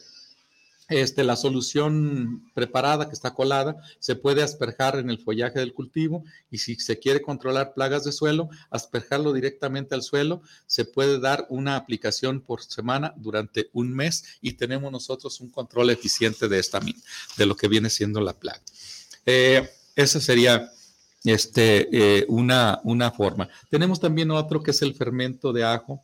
[0.87, 6.23] este, la solución preparada que está colada se puede asperjar en el follaje del cultivo
[6.51, 10.43] y si se quiere controlar plagas de suelo, asperjarlo directamente al suelo.
[10.67, 15.89] Se puede dar una aplicación por semana durante un mes y tenemos nosotros un control
[15.89, 16.79] eficiente de esta
[17.37, 18.61] de lo que viene siendo la plaga.
[19.25, 20.71] Eh, esa sería
[21.25, 23.49] este, eh, una, una forma.
[23.69, 26.03] Tenemos también otro que es el fermento de ajo,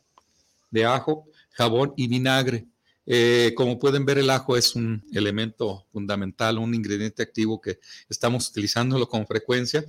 [0.70, 2.66] de ajo, jabón y vinagre.
[3.04, 8.48] Eh, como pueden ver, el ajo es un elemento fundamental, un ingrediente activo que estamos
[8.48, 9.84] utilizándolo con frecuencia.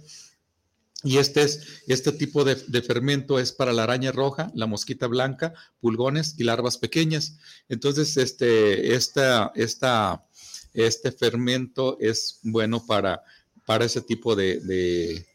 [1.03, 5.53] Y este, es, este tipo de, fermento es para la araña roja, la mosquita blanca,
[5.81, 7.37] pulgones y larvas pequeñas.
[7.67, 10.25] Entonces, este, esta, esta,
[10.73, 13.21] este fermento es bueno para
[13.65, 15.25] para ese tipo de,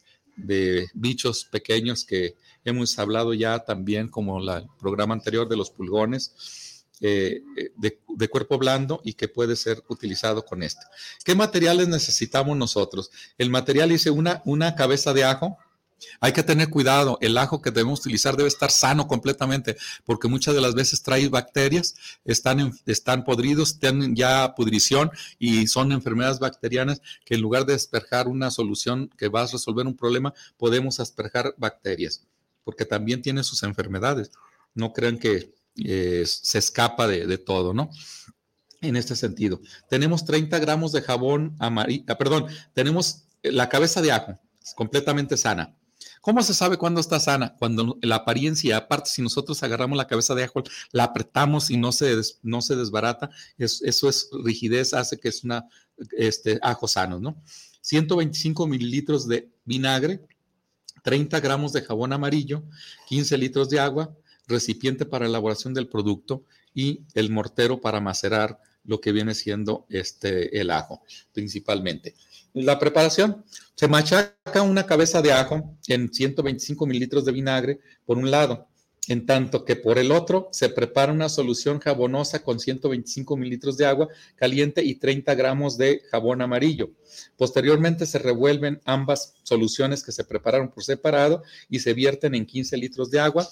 [0.95, 6.75] bichos pequeños que hemos hablado ya también, como el programa anterior de los pulgones.
[7.01, 7.45] Eh,
[7.77, 10.85] de, cuerpo blando y que puede ser utilizado con este.
[11.25, 13.13] ¿Qué materiales necesitamos nosotros?
[13.39, 15.59] El material dice una, una cabeza de ajo,
[16.21, 20.55] hay que tener cuidado, el ajo que debemos utilizar debe estar sano completamente, porque muchas
[20.55, 21.95] de las veces trae bacterias,
[22.25, 28.29] están, están podridos, tienen ya pudrición y son enfermedades bacterianas que en lugar de asperjar
[28.29, 32.27] una solución que va a resolver un problema, podemos asperjar bacterias,
[32.65, 34.31] porque también tiene sus enfermedades.
[34.75, 37.91] No crean que eh, se escapa de, de todo, ¿no?
[38.81, 39.61] En este sentido.
[39.89, 44.39] Tenemos 30 gramos de jabón amarillo, ah, perdón, tenemos la cabeza de ajo
[44.75, 45.78] completamente sana
[46.29, 47.57] ¿Cómo se sabe cuándo está sana?
[47.59, 50.63] Cuando la apariencia, aparte, si nosotros agarramos la cabeza de ajo,
[50.93, 55.67] la apretamos y no se, no se desbarata, eso es rigidez, hace que es una
[56.19, 57.43] este, ajo sano, ¿no?
[57.81, 60.21] 125 mililitros de vinagre,
[61.03, 62.63] 30 gramos de jabón amarillo,
[63.09, 64.15] 15 litros de agua,
[64.47, 70.61] recipiente para elaboración del producto y el mortero para macerar lo que viene siendo este,
[70.61, 71.03] el ajo,
[71.33, 72.15] principalmente.
[72.55, 78.31] La preparación, se machaca una cabeza de ajo en 125 mililitros de vinagre por un
[78.31, 78.67] lado,
[79.07, 83.87] en tanto que por el otro se prepara una solución jabonosa con 125 mililitros de
[83.87, 86.91] agua caliente y 30 gramos de jabón amarillo.
[87.37, 92.77] Posteriormente se revuelven ambas soluciones que se prepararon por separado y se vierten en 15
[92.77, 93.49] litros de agua,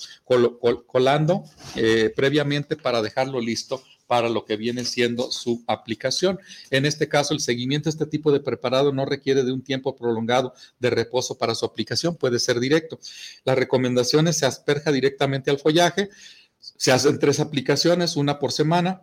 [0.87, 6.39] colando eh, previamente para dejarlo listo para lo que viene siendo su aplicación.
[6.71, 9.97] En este caso, el seguimiento a este tipo de preparado no requiere de un tiempo
[9.97, 12.99] prolongado de reposo para su aplicación, puede ser directo.
[13.45, 16.09] Las recomendaciones se asperja directamente al follaje,
[16.59, 19.03] se hacen tres aplicaciones, una por semana.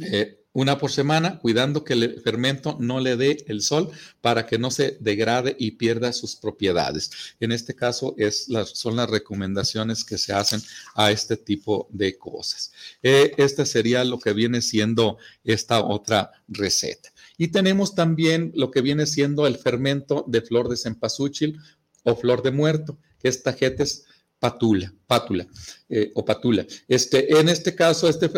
[0.00, 3.90] Eh, una por semana, cuidando que el fermento no le dé el sol
[4.20, 7.10] para que no se degrade y pierda sus propiedades.
[7.40, 10.60] En este caso es son las recomendaciones que se hacen
[10.94, 12.72] a este tipo de cosas.
[13.02, 17.12] Eh, este sería lo que viene siendo esta otra receta.
[17.38, 21.58] Y tenemos también lo que viene siendo el fermento de flor de cempasúchil
[22.04, 24.04] o flor de muerto, que es tajetes
[24.42, 25.46] patula, pátula
[25.88, 26.66] eh, o patula.
[26.88, 28.28] Este, en este caso, este,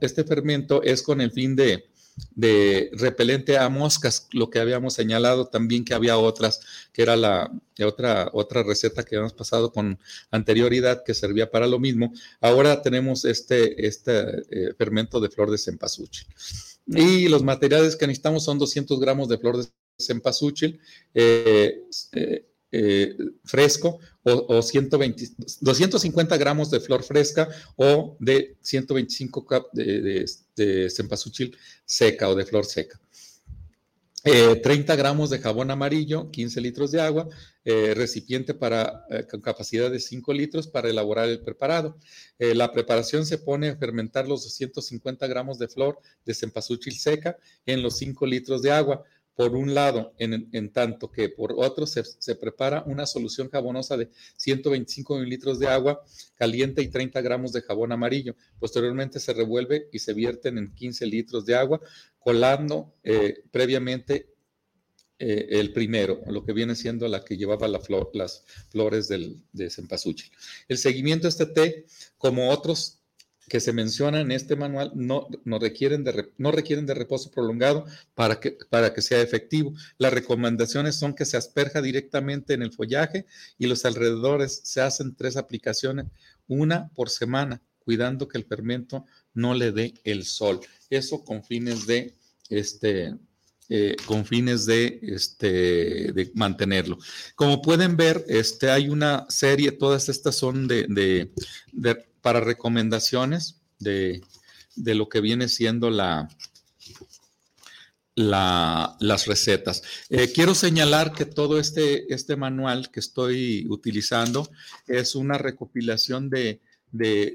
[0.00, 1.84] este fermento es con el fin de,
[2.92, 6.60] repelente a moscas, lo que habíamos señalado también que había otras,
[6.94, 7.50] que era la
[7.84, 9.98] otra, otra receta que habíamos pasado con
[10.30, 12.14] anterioridad que servía para lo mismo.
[12.40, 14.12] Ahora tenemos este, este
[14.48, 16.26] eh, fermento de flor de cempasúchil.
[16.86, 19.66] Y los materiales que necesitamos son 200 gramos de flor de
[19.98, 20.80] cempasúchil,
[21.12, 21.82] eh,
[22.76, 25.28] eh, fresco o, 120,
[25.60, 32.64] 250 gramos de flor fresca o de 125 de, de, cempasúchil seca o de flor
[32.64, 32.98] seca.
[34.24, 37.28] 30 eh, gramos de jabón amarillo, 15 litros de agua,
[37.64, 41.96] eh, recipiente para, con capacidad de 5 litros para elaborar el preparado.
[42.38, 47.82] la preparación se pone a fermentar los 250 gramos de flor de cempasúchil seca en
[47.82, 49.04] los 5 litros de agua
[49.34, 55.18] por un lado, en, tanto que por otro se, prepara una solución jabonosa de 125
[55.18, 56.04] mililitros de agua
[56.36, 58.36] caliente y 30 gramos de jabón amarillo.
[58.58, 61.80] Posteriormente se revuelve y se vierten en 15 litros de agua,
[62.18, 64.34] colando eh, previamente
[65.18, 70.30] eh, el primero, lo que viene siendo la que llevaba las flores del, de cempasúchil.
[70.68, 71.86] El seguimiento de este té,
[72.18, 73.03] como otros
[73.48, 77.84] que se menciona en este manual no, no, requieren, de, no requieren de reposo prolongado
[78.14, 79.74] para que, para que sea efectivo.
[79.98, 83.26] Las recomendaciones son que se asperja directamente en el follaje
[83.58, 86.06] y los alrededores se hacen tres aplicaciones,
[86.46, 90.60] una por semana, cuidando que el fermento no le dé el sol.
[90.90, 92.14] Eso con fines de
[92.48, 93.14] este,
[93.70, 96.98] eh, con fines de, este, de mantenerlo.
[97.34, 101.30] Como pueden ver, este, hay una serie, todas estas son de,
[102.24, 104.22] para recomendaciones de,
[104.76, 106.30] lo que viene siendo la,
[108.16, 109.82] las recetas.
[110.08, 114.48] Eh, quiero señalar que todo este, este manual que estoy utilizando
[114.86, 116.62] es una recopilación de,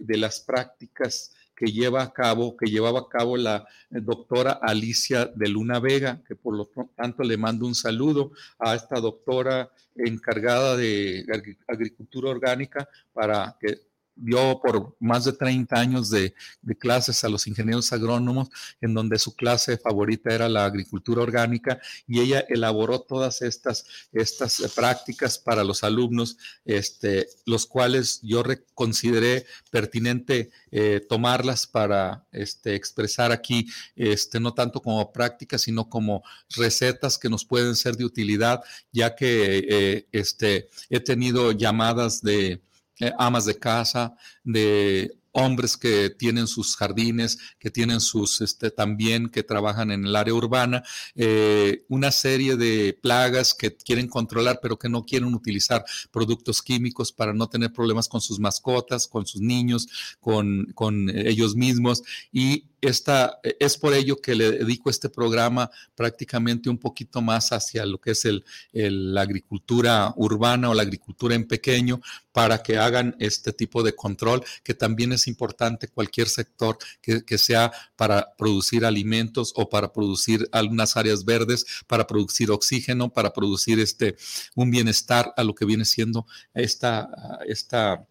[0.07, 5.79] las prácticas que lleva a cabo, que llevaba a cabo la doctora Alicia de Luna
[5.79, 11.27] Vega, que por lo tanto le mando un saludo a esta doctora encargada de
[11.67, 13.88] agricultura orgánica para que
[14.21, 16.33] dio por más de 30 años de,
[16.77, 18.49] clases a los ingenieros agrónomos,
[18.81, 24.61] en donde su clase favorita era la agricultura orgánica, y ella elaboró todas estas, estas
[24.75, 28.43] prácticas para los alumnos, este, los cuales yo
[28.73, 36.23] consideré pertinente eh, tomarlas para este, expresar aquí, este, no tanto como prácticas, sino como
[36.55, 38.61] recetas que nos pueden ser de utilidad,
[38.91, 42.61] ya que eh, este, he tenido llamadas de
[42.99, 49.29] eh, amas de casa, de hombres que tienen sus jardines, que tienen sus, este, también
[49.29, 50.83] que trabajan en el área urbana,
[51.15, 57.11] eh, una serie de plagas que quieren controlar, pero que no quieren utilizar productos químicos
[57.11, 59.87] para no tener problemas con sus mascotas, con sus niños,
[60.19, 62.03] con, con ellos mismos.
[62.31, 67.85] Y esta, es por ello que le dedico este programa prácticamente un poquito más hacia
[67.85, 72.01] lo que es el, la agricultura urbana o la agricultura en pequeño,
[72.31, 77.37] para que hagan este tipo de control, que también es importante cualquier sector que, que,
[77.37, 83.79] sea para producir alimentos o para producir algunas áreas verdes, para producir oxígeno, para producir
[83.79, 84.15] este,
[84.55, 87.09] un bienestar a lo que viene siendo esta,
[87.45, 88.07] esta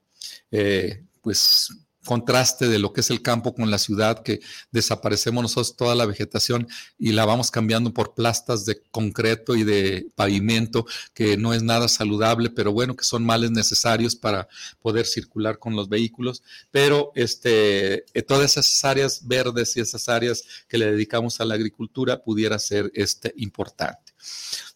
[0.51, 1.71] eh, pues
[2.05, 4.41] contraste de lo que es el campo con la ciudad, que
[4.71, 6.69] desaparecemos nosotros toda la vegetación
[6.99, 11.89] y la vamos cambiando por plastas de concreto y de pavimento, que no es nada
[11.89, 14.49] saludable, pero bueno, que son males necesarios para
[14.81, 16.43] poder circular con los vehículos.
[16.71, 21.55] Pero este, eh, todas esas áreas verdes y esas áreas que le dedicamos a la
[21.55, 24.13] agricultura pudiera ser este, importante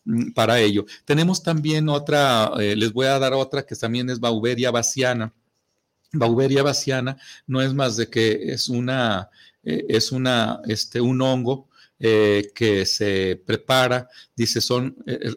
[0.04, 0.84] mm, para ello.
[1.04, 5.32] Tenemos también otra, eh, les voy a dar otra que también es Bauberia baciana
[6.12, 9.30] Bauberia baciana no es más de que es una,
[9.62, 11.68] eh, es una, este, un hongo
[12.04, 15.34] eh, que se prepara, dice, son, eh,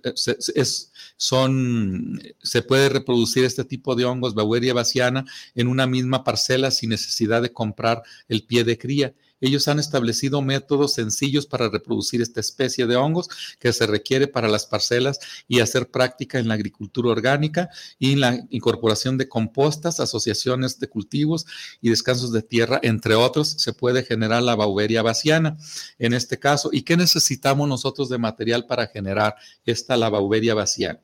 [0.55, 6.71] es, son, se puede reproducir este tipo de hongos, Baueria baciana, en una misma parcela
[6.71, 9.13] sin necesidad de comprar el pie de cría.
[9.41, 13.29] Ellos han establecido métodos sencillos para reproducir esta especie de hongos
[13.59, 17.69] que se requiere para las parcelas y hacer práctica en la agricultura orgánica
[17.99, 21.45] y la incorporación de compostas, asociaciones de cultivos
[21.81, 25.57] y descansos de tierra, entre otros, se puede generar la bauberia vaciana
[25.99, 26.69] en este caso.
[26.71, 31.01] ¿Y qué necesitamos nosotros de material para generar esta la bauberia vaciana?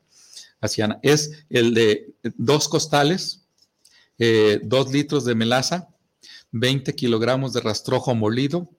[1.02, 3.42] Es el de dos costales,
[4.18, 5.88] eh, dos litros de melaza,
[6.52, 8.70] 20 kilogramos de rastrojo molido.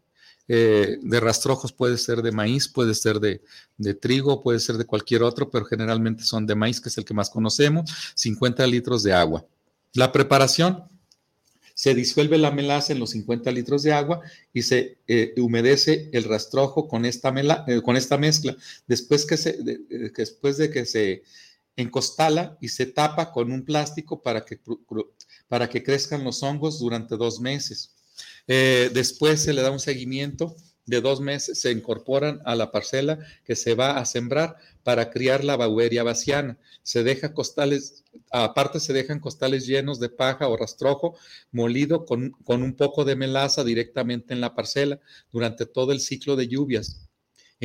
[0.49, 3.41] Eh, de rastrojos puede ser de maíz, puede ser de,
[3.95, 7.13] trigo, puede ser de cualquier otro, pero generalmente son de maíz, que es el que
[7.13, 9.45] más conocemos, 50 litros de agua.
[9.93, 10.84] La preparación,
[11.76, 14.21] se disuelve la melaza en los 50 litros de agua
[14.53, 17.34] y se eh, humedece el rastrojo con esta,
[17.67, 18.55] eh, con esta mezcla.
[18.86, 19.57] Después, que se,
[20.15, 21.24] después de que se
[21.76, 24.59] encostala y se tapa con un plástico para que
[25.47, 27.93] para que crezcan los hongos durante dos meses.
[28.47, 30.55] Eh, después se le da un seguimiento
[30.86, 35.43] de dos meses, se incorporan a la parcela que se va a sembrar para criar
[35.43, 36.57] la baueria vaciana.
[36.84, 41.15] Se deja costales, aparte se dejan costales llenos de paja o rastrojo
[41.51, 44.99] molido con, con un poco de melaza directamente en la parcela
[45.32, 47.07] durante todo el ciclo de lluvias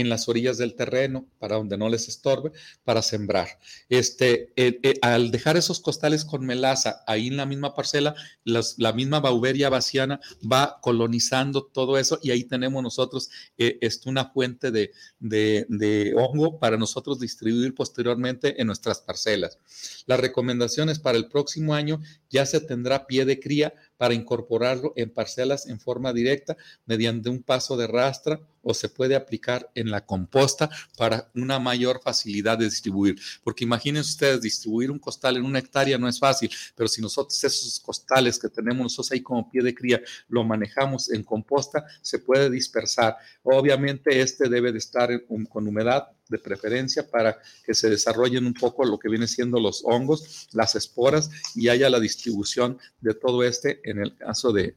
[0.01, 2.53] en las orillas del terreno para donde no les estorbe
[2.85, 3.49] para sembrar.
[3.89, 9.21] Este, eh, al dejar esos costales con melaza ahí en la misma parcela, la misma
[9.21, 16.15] bauberia vaciana va colonizando todo eso y ahí tenemos nosotros eh, una fuente de, de,
[16.17, 19.59] hongo para nosotros distribuir posteriormente en nuestras parcelas.
[20.07, 25.11] Las recomendaciones para el próximo año ya se tendrá pie de cría para incorporarlo en
[25.11, 30.05] parcelas en forma directa mediante un paso de rastra o se puede aplicar en la
[30.05, 33.17] composta para una mayor facilidad de distribuir.
[33.43, 37.43] Porque imagínense ustedes, distribuir un costal en una hectárea no es fácil, pero si nosotros
[37.43, 42.19] esos costales que tenemos nosotros ahí como pie de cría lo manejamos en composta, se
[42.21, 43.17] puede dispersar.
[43.43, 48.85] Obviamente este debe de estar con humedad de preferencia para que se desarrollen un poco
[48.85, 53.81] lo que viene siendo los hongos, las esporas y haya la distribución de todo este
[53.85, 54.75] en el caso de,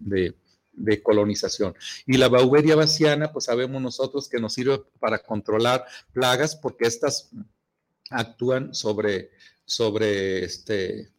[1.04, 1.76] colonización.
[2.06, 7.30] Y la bauberia vaciana, pues sabemos nosotros que nos sirve para controlar plagas porque estas
[8.10, 9.32] actúan sobre,
[9.66, 11.12] sobre este,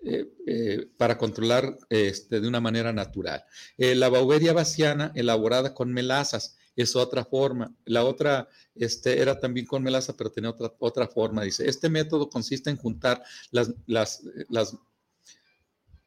[0.00, 3.44] eh, eh, para controlar este, de una manera natural.
[3.76, 7.74] Eh, la bauberia vaciana, elaborada con melazas, es otra forma.
[7.84, 11.42] La otra este, era también con melaza, pero tenía otra, otra forma.
[11.42, 14.76] Dice, este método consiste en juntar las, las, las,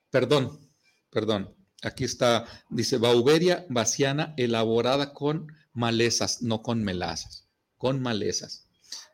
[0.09, 0.59] perdón,
[1.09, 7.47] perdón, aquí está, dice, bauberia vaciana elaborada con malezas, no con melazas,
[7.78, 8.67] con malezas.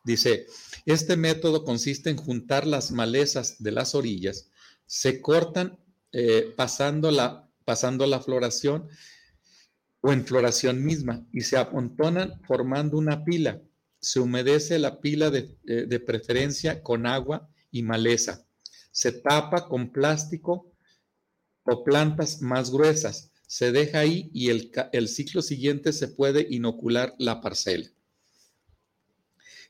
[0.03, 0.45] Dice,
[0.85, 4.49] este método consiste en juntar las malezas de las orillas,
[4.85, 5.79] se cortan
[6.11, 8.87] eh, pasando, la, pasando la floración
[10.01, 13.61] o en floración misma y se amontonan formando una pila.
[13.99, 18.45] Se humedece la pila de, eh, preferencia con agua y maleza.
[18.91, 20.71] Se tapa con plástico
[21.63, 23.31] o plantas más gruesas.
[23.47, 27.89] Se deja ahí y el, el ciclo siguiente se puede inocular la parcela.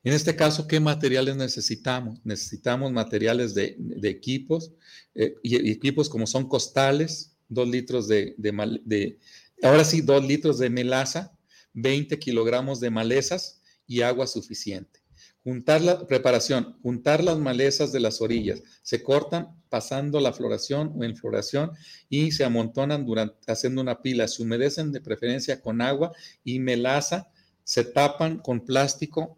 [0.03, 2.19] En este caso, ¿qué materiales necesitamos?
[2.23, 4.71] Necesitamos materiales de, equipos,
[5.15, 9.17] eh, y equipos como son costales, dos litros de, de,
[9.63, 11.37] Ahora sí, dos litros de melaza,
[11.73, 14.99] 20 kilogramos de malezas y agua suficiente.
[15.43, 21.03] Juntar la preparación, juntar las malezas de las orillas, se cortan pasando la floración o
[21.03, 21.71] en floración
[22.09, 26.11] y se amontonan durante, haciendo una pila, se humedecen de preferencia con agua
[26.43, 27.31] y melaza,
[27.63, 29.37] se tapan con plástico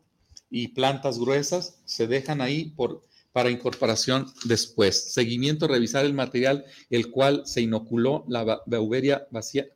[0.50, 3.02] y plantas gruesas, se dejan ahí por,
[3.32, 5.14] para incorporación después.
[5.14, 9.68] Seguimiento, revisar el material, el cual se inoculó la bauberia vacía,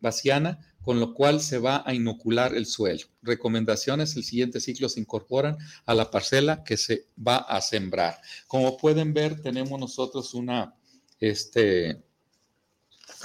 [0.00, 3.06] vaciana, con lo cual se va a inocular el suelo.
[3.22, 8.18] Recomendaciones, el siguiente ciclo se incorporan a la parcela que se va a sembrar.
[8.46, 10.74] Como pueden ver, tenemos nosotros una,
[11.18, 12.02] este,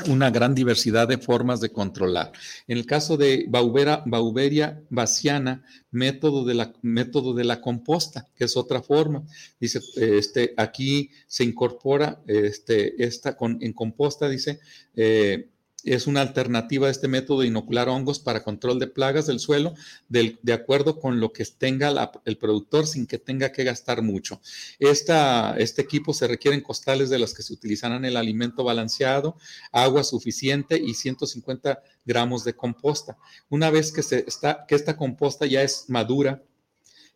[0.08, 2.32] una gran diversidad de formas de controlar.
[2.68, 8.44] En el caso de Baubera, Bauberia vaciana, método de, la, método de la composta, que
[8.44, 9.24] es otra forma.
[9.60, 14.60] Dice, este, aquí se incorpora este, esta con, en composta, dice,
[14.96, 15.50] eh,
[15.86, 19.74] es una alternativa a este método de inocular hongos para control de plagas del suelo,
[20.10, 24.42] de acuerdo con lo que tenga el productor sin que tenga que gastar mucho.
[24.80, 29.38] este equipo se requiere en costales de los que se utilizarán el alimento balanceado,
[29.72, 33.18] agua suficiente y 150 gramos de composta.
[33.50, 36.42] Una vez que, que esta composta ya es madura,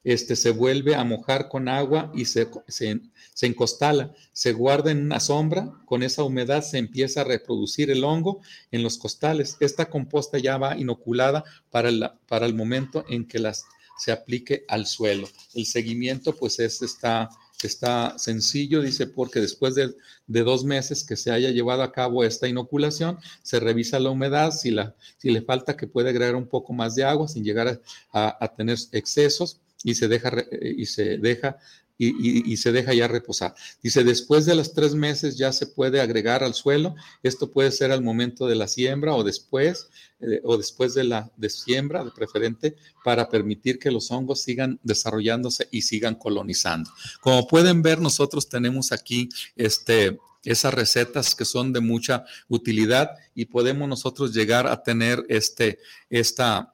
[0.03, 3.01] este, se vuelve a mojar con agua y se, se,
[3.41, 8.39] encostala, se guarda en una sombra, con esa humedad se empieza a reproducir el hongo
[8.71, 9.57] en los costales.
[9.59, 13.65] Esta composta ya va inoculada para el, para el momento en que las,
[13.97, 15.27] se aplique al suelo.
[15.53, 17.29] El seguimiento pues es, está,
[17.61, 19.93] está sencillo, dice, porque después de,
[20.27, 24.71] dos meses que se haya llevado a cabo esta inoculación, se revisa la humedad, si,
[24.71, 27.81] la, si le falta que puede agregar un poco más de agua sin llegar
[28.13, 31.57] a tener excesos y se deja, y se deja
[32.01, 33.53] y, se deja ya reposar.
[33.83, 36.95] Dice, después de los tres meses ya se puede agregar al suelo.
[37.23, 39.89] Esto puede ser al momento de la siembra o después,
[40.21, 44.79] eh, o después de la de siembra, de preferente, para permitir que los hongos sigan
[44.81, 46.89] desarrollándose y sigan colonizando.
[47.19, 49.27] Como pueden ver, nosotros tenemos aquí
[49.57, 55.79] este, esas recetas que son de mucha utilidad y podemos nosotros llegar a tener este,
[56.09, 56.73] esta,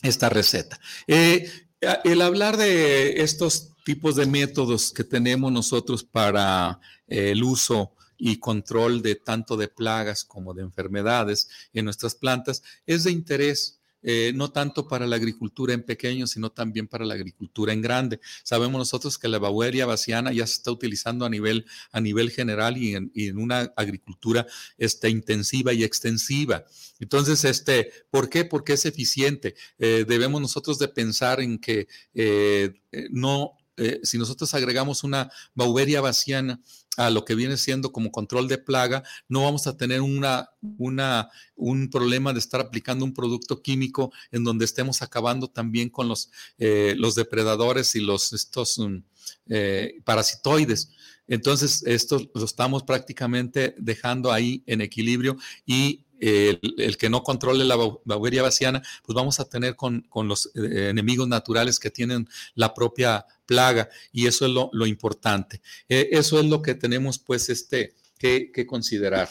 [0.00, 0.78] esta receta.
[1.08, 1.50] Eh,
[1.80, 8.38] el hablar de estos tipos de métodos que tenemos nosotros para eh, el uso y
[8.38, 14.32] control de tanto de plagas como de enfermedades en nuestras plantas es de interés eh,
[14.34, 18.20] no tanto para la agricultura en pequeño, sino también para la agricultura en grande.
[18.42, 22.76] Sabemos nosotros que la Baueria baciana ya se está utilizando a nivel, a nivel general
[22.76, 24.46] y en, una agricultura
[24.76, 26.64] este, intensiva y extensiva.
[27.00, 28.44] Entonces, este, ¿por qué?
[28.44, 29.54] Porque es eficiente.
[29.78, 32.72] Eh, debemos nosotros de pensar en que eh,
[33.10, 36.60] no eh, si nosotros agregamos una bauberia vaciana
[36.96, 42.32] a lo que viene siendo como control de plaga, no vamos a tener un problema
[42.32, 47.14] de estar aplicando un producto químico en donde estemos acabando también con los, eh, los
[47.14, 49.02] depredadores y los estos um,
[49.48, 50.90] eh, parasitoides.
[51.28, 57.76] Entonces, esto lo estamos prácticamente dejando ahí en equilibrio y el, que no controle la
[57.76, 63.26] bauberia vaciana, pues vamos a tener con, los eh, enemigos naturales que tienen la propia
[63.46, 65.60] plaga y eso es lo, importante.
[65.88, 69.28] Eh, eso es lo que tenemos pues este que, considerar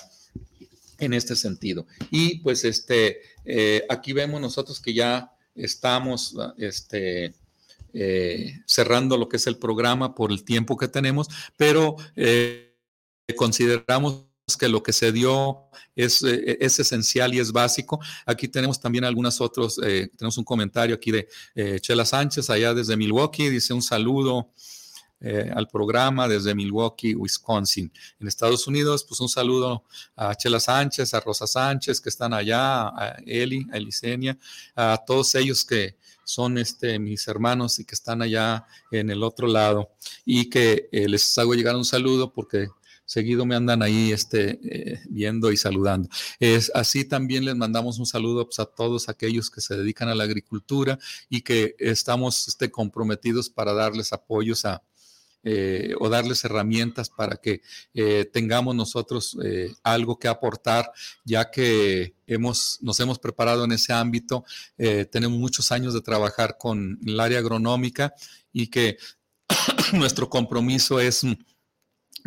[1.00, 1.86] en este sentido.
[2.10, 7.34] Y pues este, eh, aquí vemos nosotros que ya estamos este,
[8.66, 11.28] cerrando lo que es el programa por el tiempo que tenemos,
[11.58, 11.98] pero
[13.36, 15.64] consideramos que lo que se dio
[15.96, 18.00] es, eh, es, esencial y es básico.
[18.26, 22.74] Aquí tenemos también algunos otros, eh, tenemos un comentario aquí de eh, Chela Sánchez, allá
[22.74, 24.52] desde Milwaukee, dice un saludo.
[25.56, 27.92] al programa desde Milwaukee, Wisconsin.
[28.20, 29.84] En Estados Unidos, pues un saludo
[30.16, 34.38] a Chela Sánchez, a Rosa Sánchez, que están allá, a Eli, a Elisenia,
[34.76, 39.48] a todos ellos que, son este, mis hermanos y que están allá en el otro
[39.48, 39.90] lado
[40.26, 42.68] y que les hago llegar un saludo porque
[43.08, 46.10] seguido me andan ahí este, eh, viendo y saludando.
[46.40, 50.16] Es, así también les mandamos un saludo pues, a todos aquellos que se dedican a
[50.16, 51.00] la agricultura
[51.30, 54.84] y que estamos este, comprometidos para darles apoyos a,
[55.44, 57.62] eh, o darles herramientas para que
[57.94, 59.38] eh, tengamos nosotros
[59.84, 60.92] algo que aportar,
[61.24, 64.44] ya que hemos, nos hemos preparado en ese ámbito,
[64.76, 68.14] tenemos muchos años de trabajar con el área agronómica
[68.52, 68.98] y que
[69.94, 71.24] nuestro compromiso es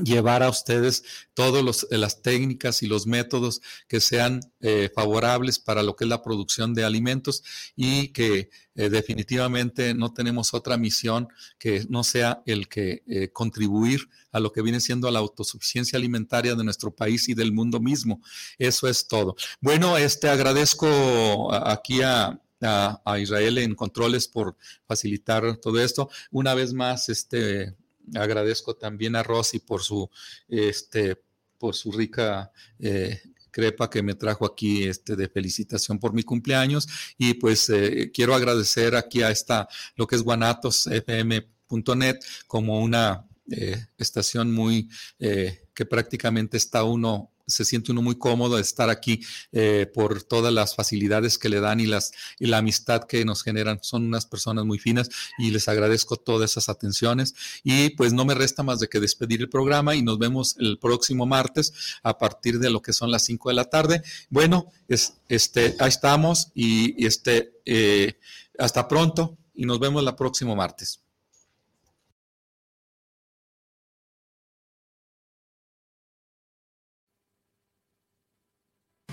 [0.04, 5.96] llevar a ustedes todas las técnicas y los métodos que sean eh, favorables para lo
[5.96, 7.42] que es la producción de alimentos
[7.76, 11.28] y que eh, definitivamente no tenemos otra misión
[11.58, 16.54] que no sea el que eh, contribuir a lo que viene siendo la autosuficiencia alimentaria
[16.54, 18.22] de nuestro país y del mundo mismo.
[18.58, 19.36] Eso es todo.
[19.60, 26.10] Bueno, este agradezco aquí a, a Israel en controles por facilitar todo esto.
[26.30, 27.74] Una vez más, este
[28.14, 30.10] Agradezco también a Rosy por su,
[30.48, 31.22] este,
[31.58, 36.88] por su rica eh, crepa que me trajo aquí este, de felicitación por mi cumpleaños.
[37.18, 43.86] Y pues eh, quiero agradecer aquí a esta, lo que es guanatosfm.net como una eh,
[43.98, 44.88] estación muy,
[45.18, 49.20] que prácticamente está uno se siente uno muy cómodo de estar aquí
[49.52, 53.42] eh, por todas las facilidades que le dan y, las, y la amistad que nos
[53.42, 53.78] generan.
[53.82, 57.34] Son unas personas muy finas y les agradezco todas esas atenciones.
[57.64, 60.78] Y pues no me resta más de que despedir el programa y nos vemos el
[60.78, 61.72] próximo martes
[62.02, 64.02] a partir de lo que son las 5 de la tarde.
[64.28, 68.18] Bueno, es, este, ahí estamos y, este, eh,
[68.58, 71.00] hasta pronto y nos vemos el próximo martes.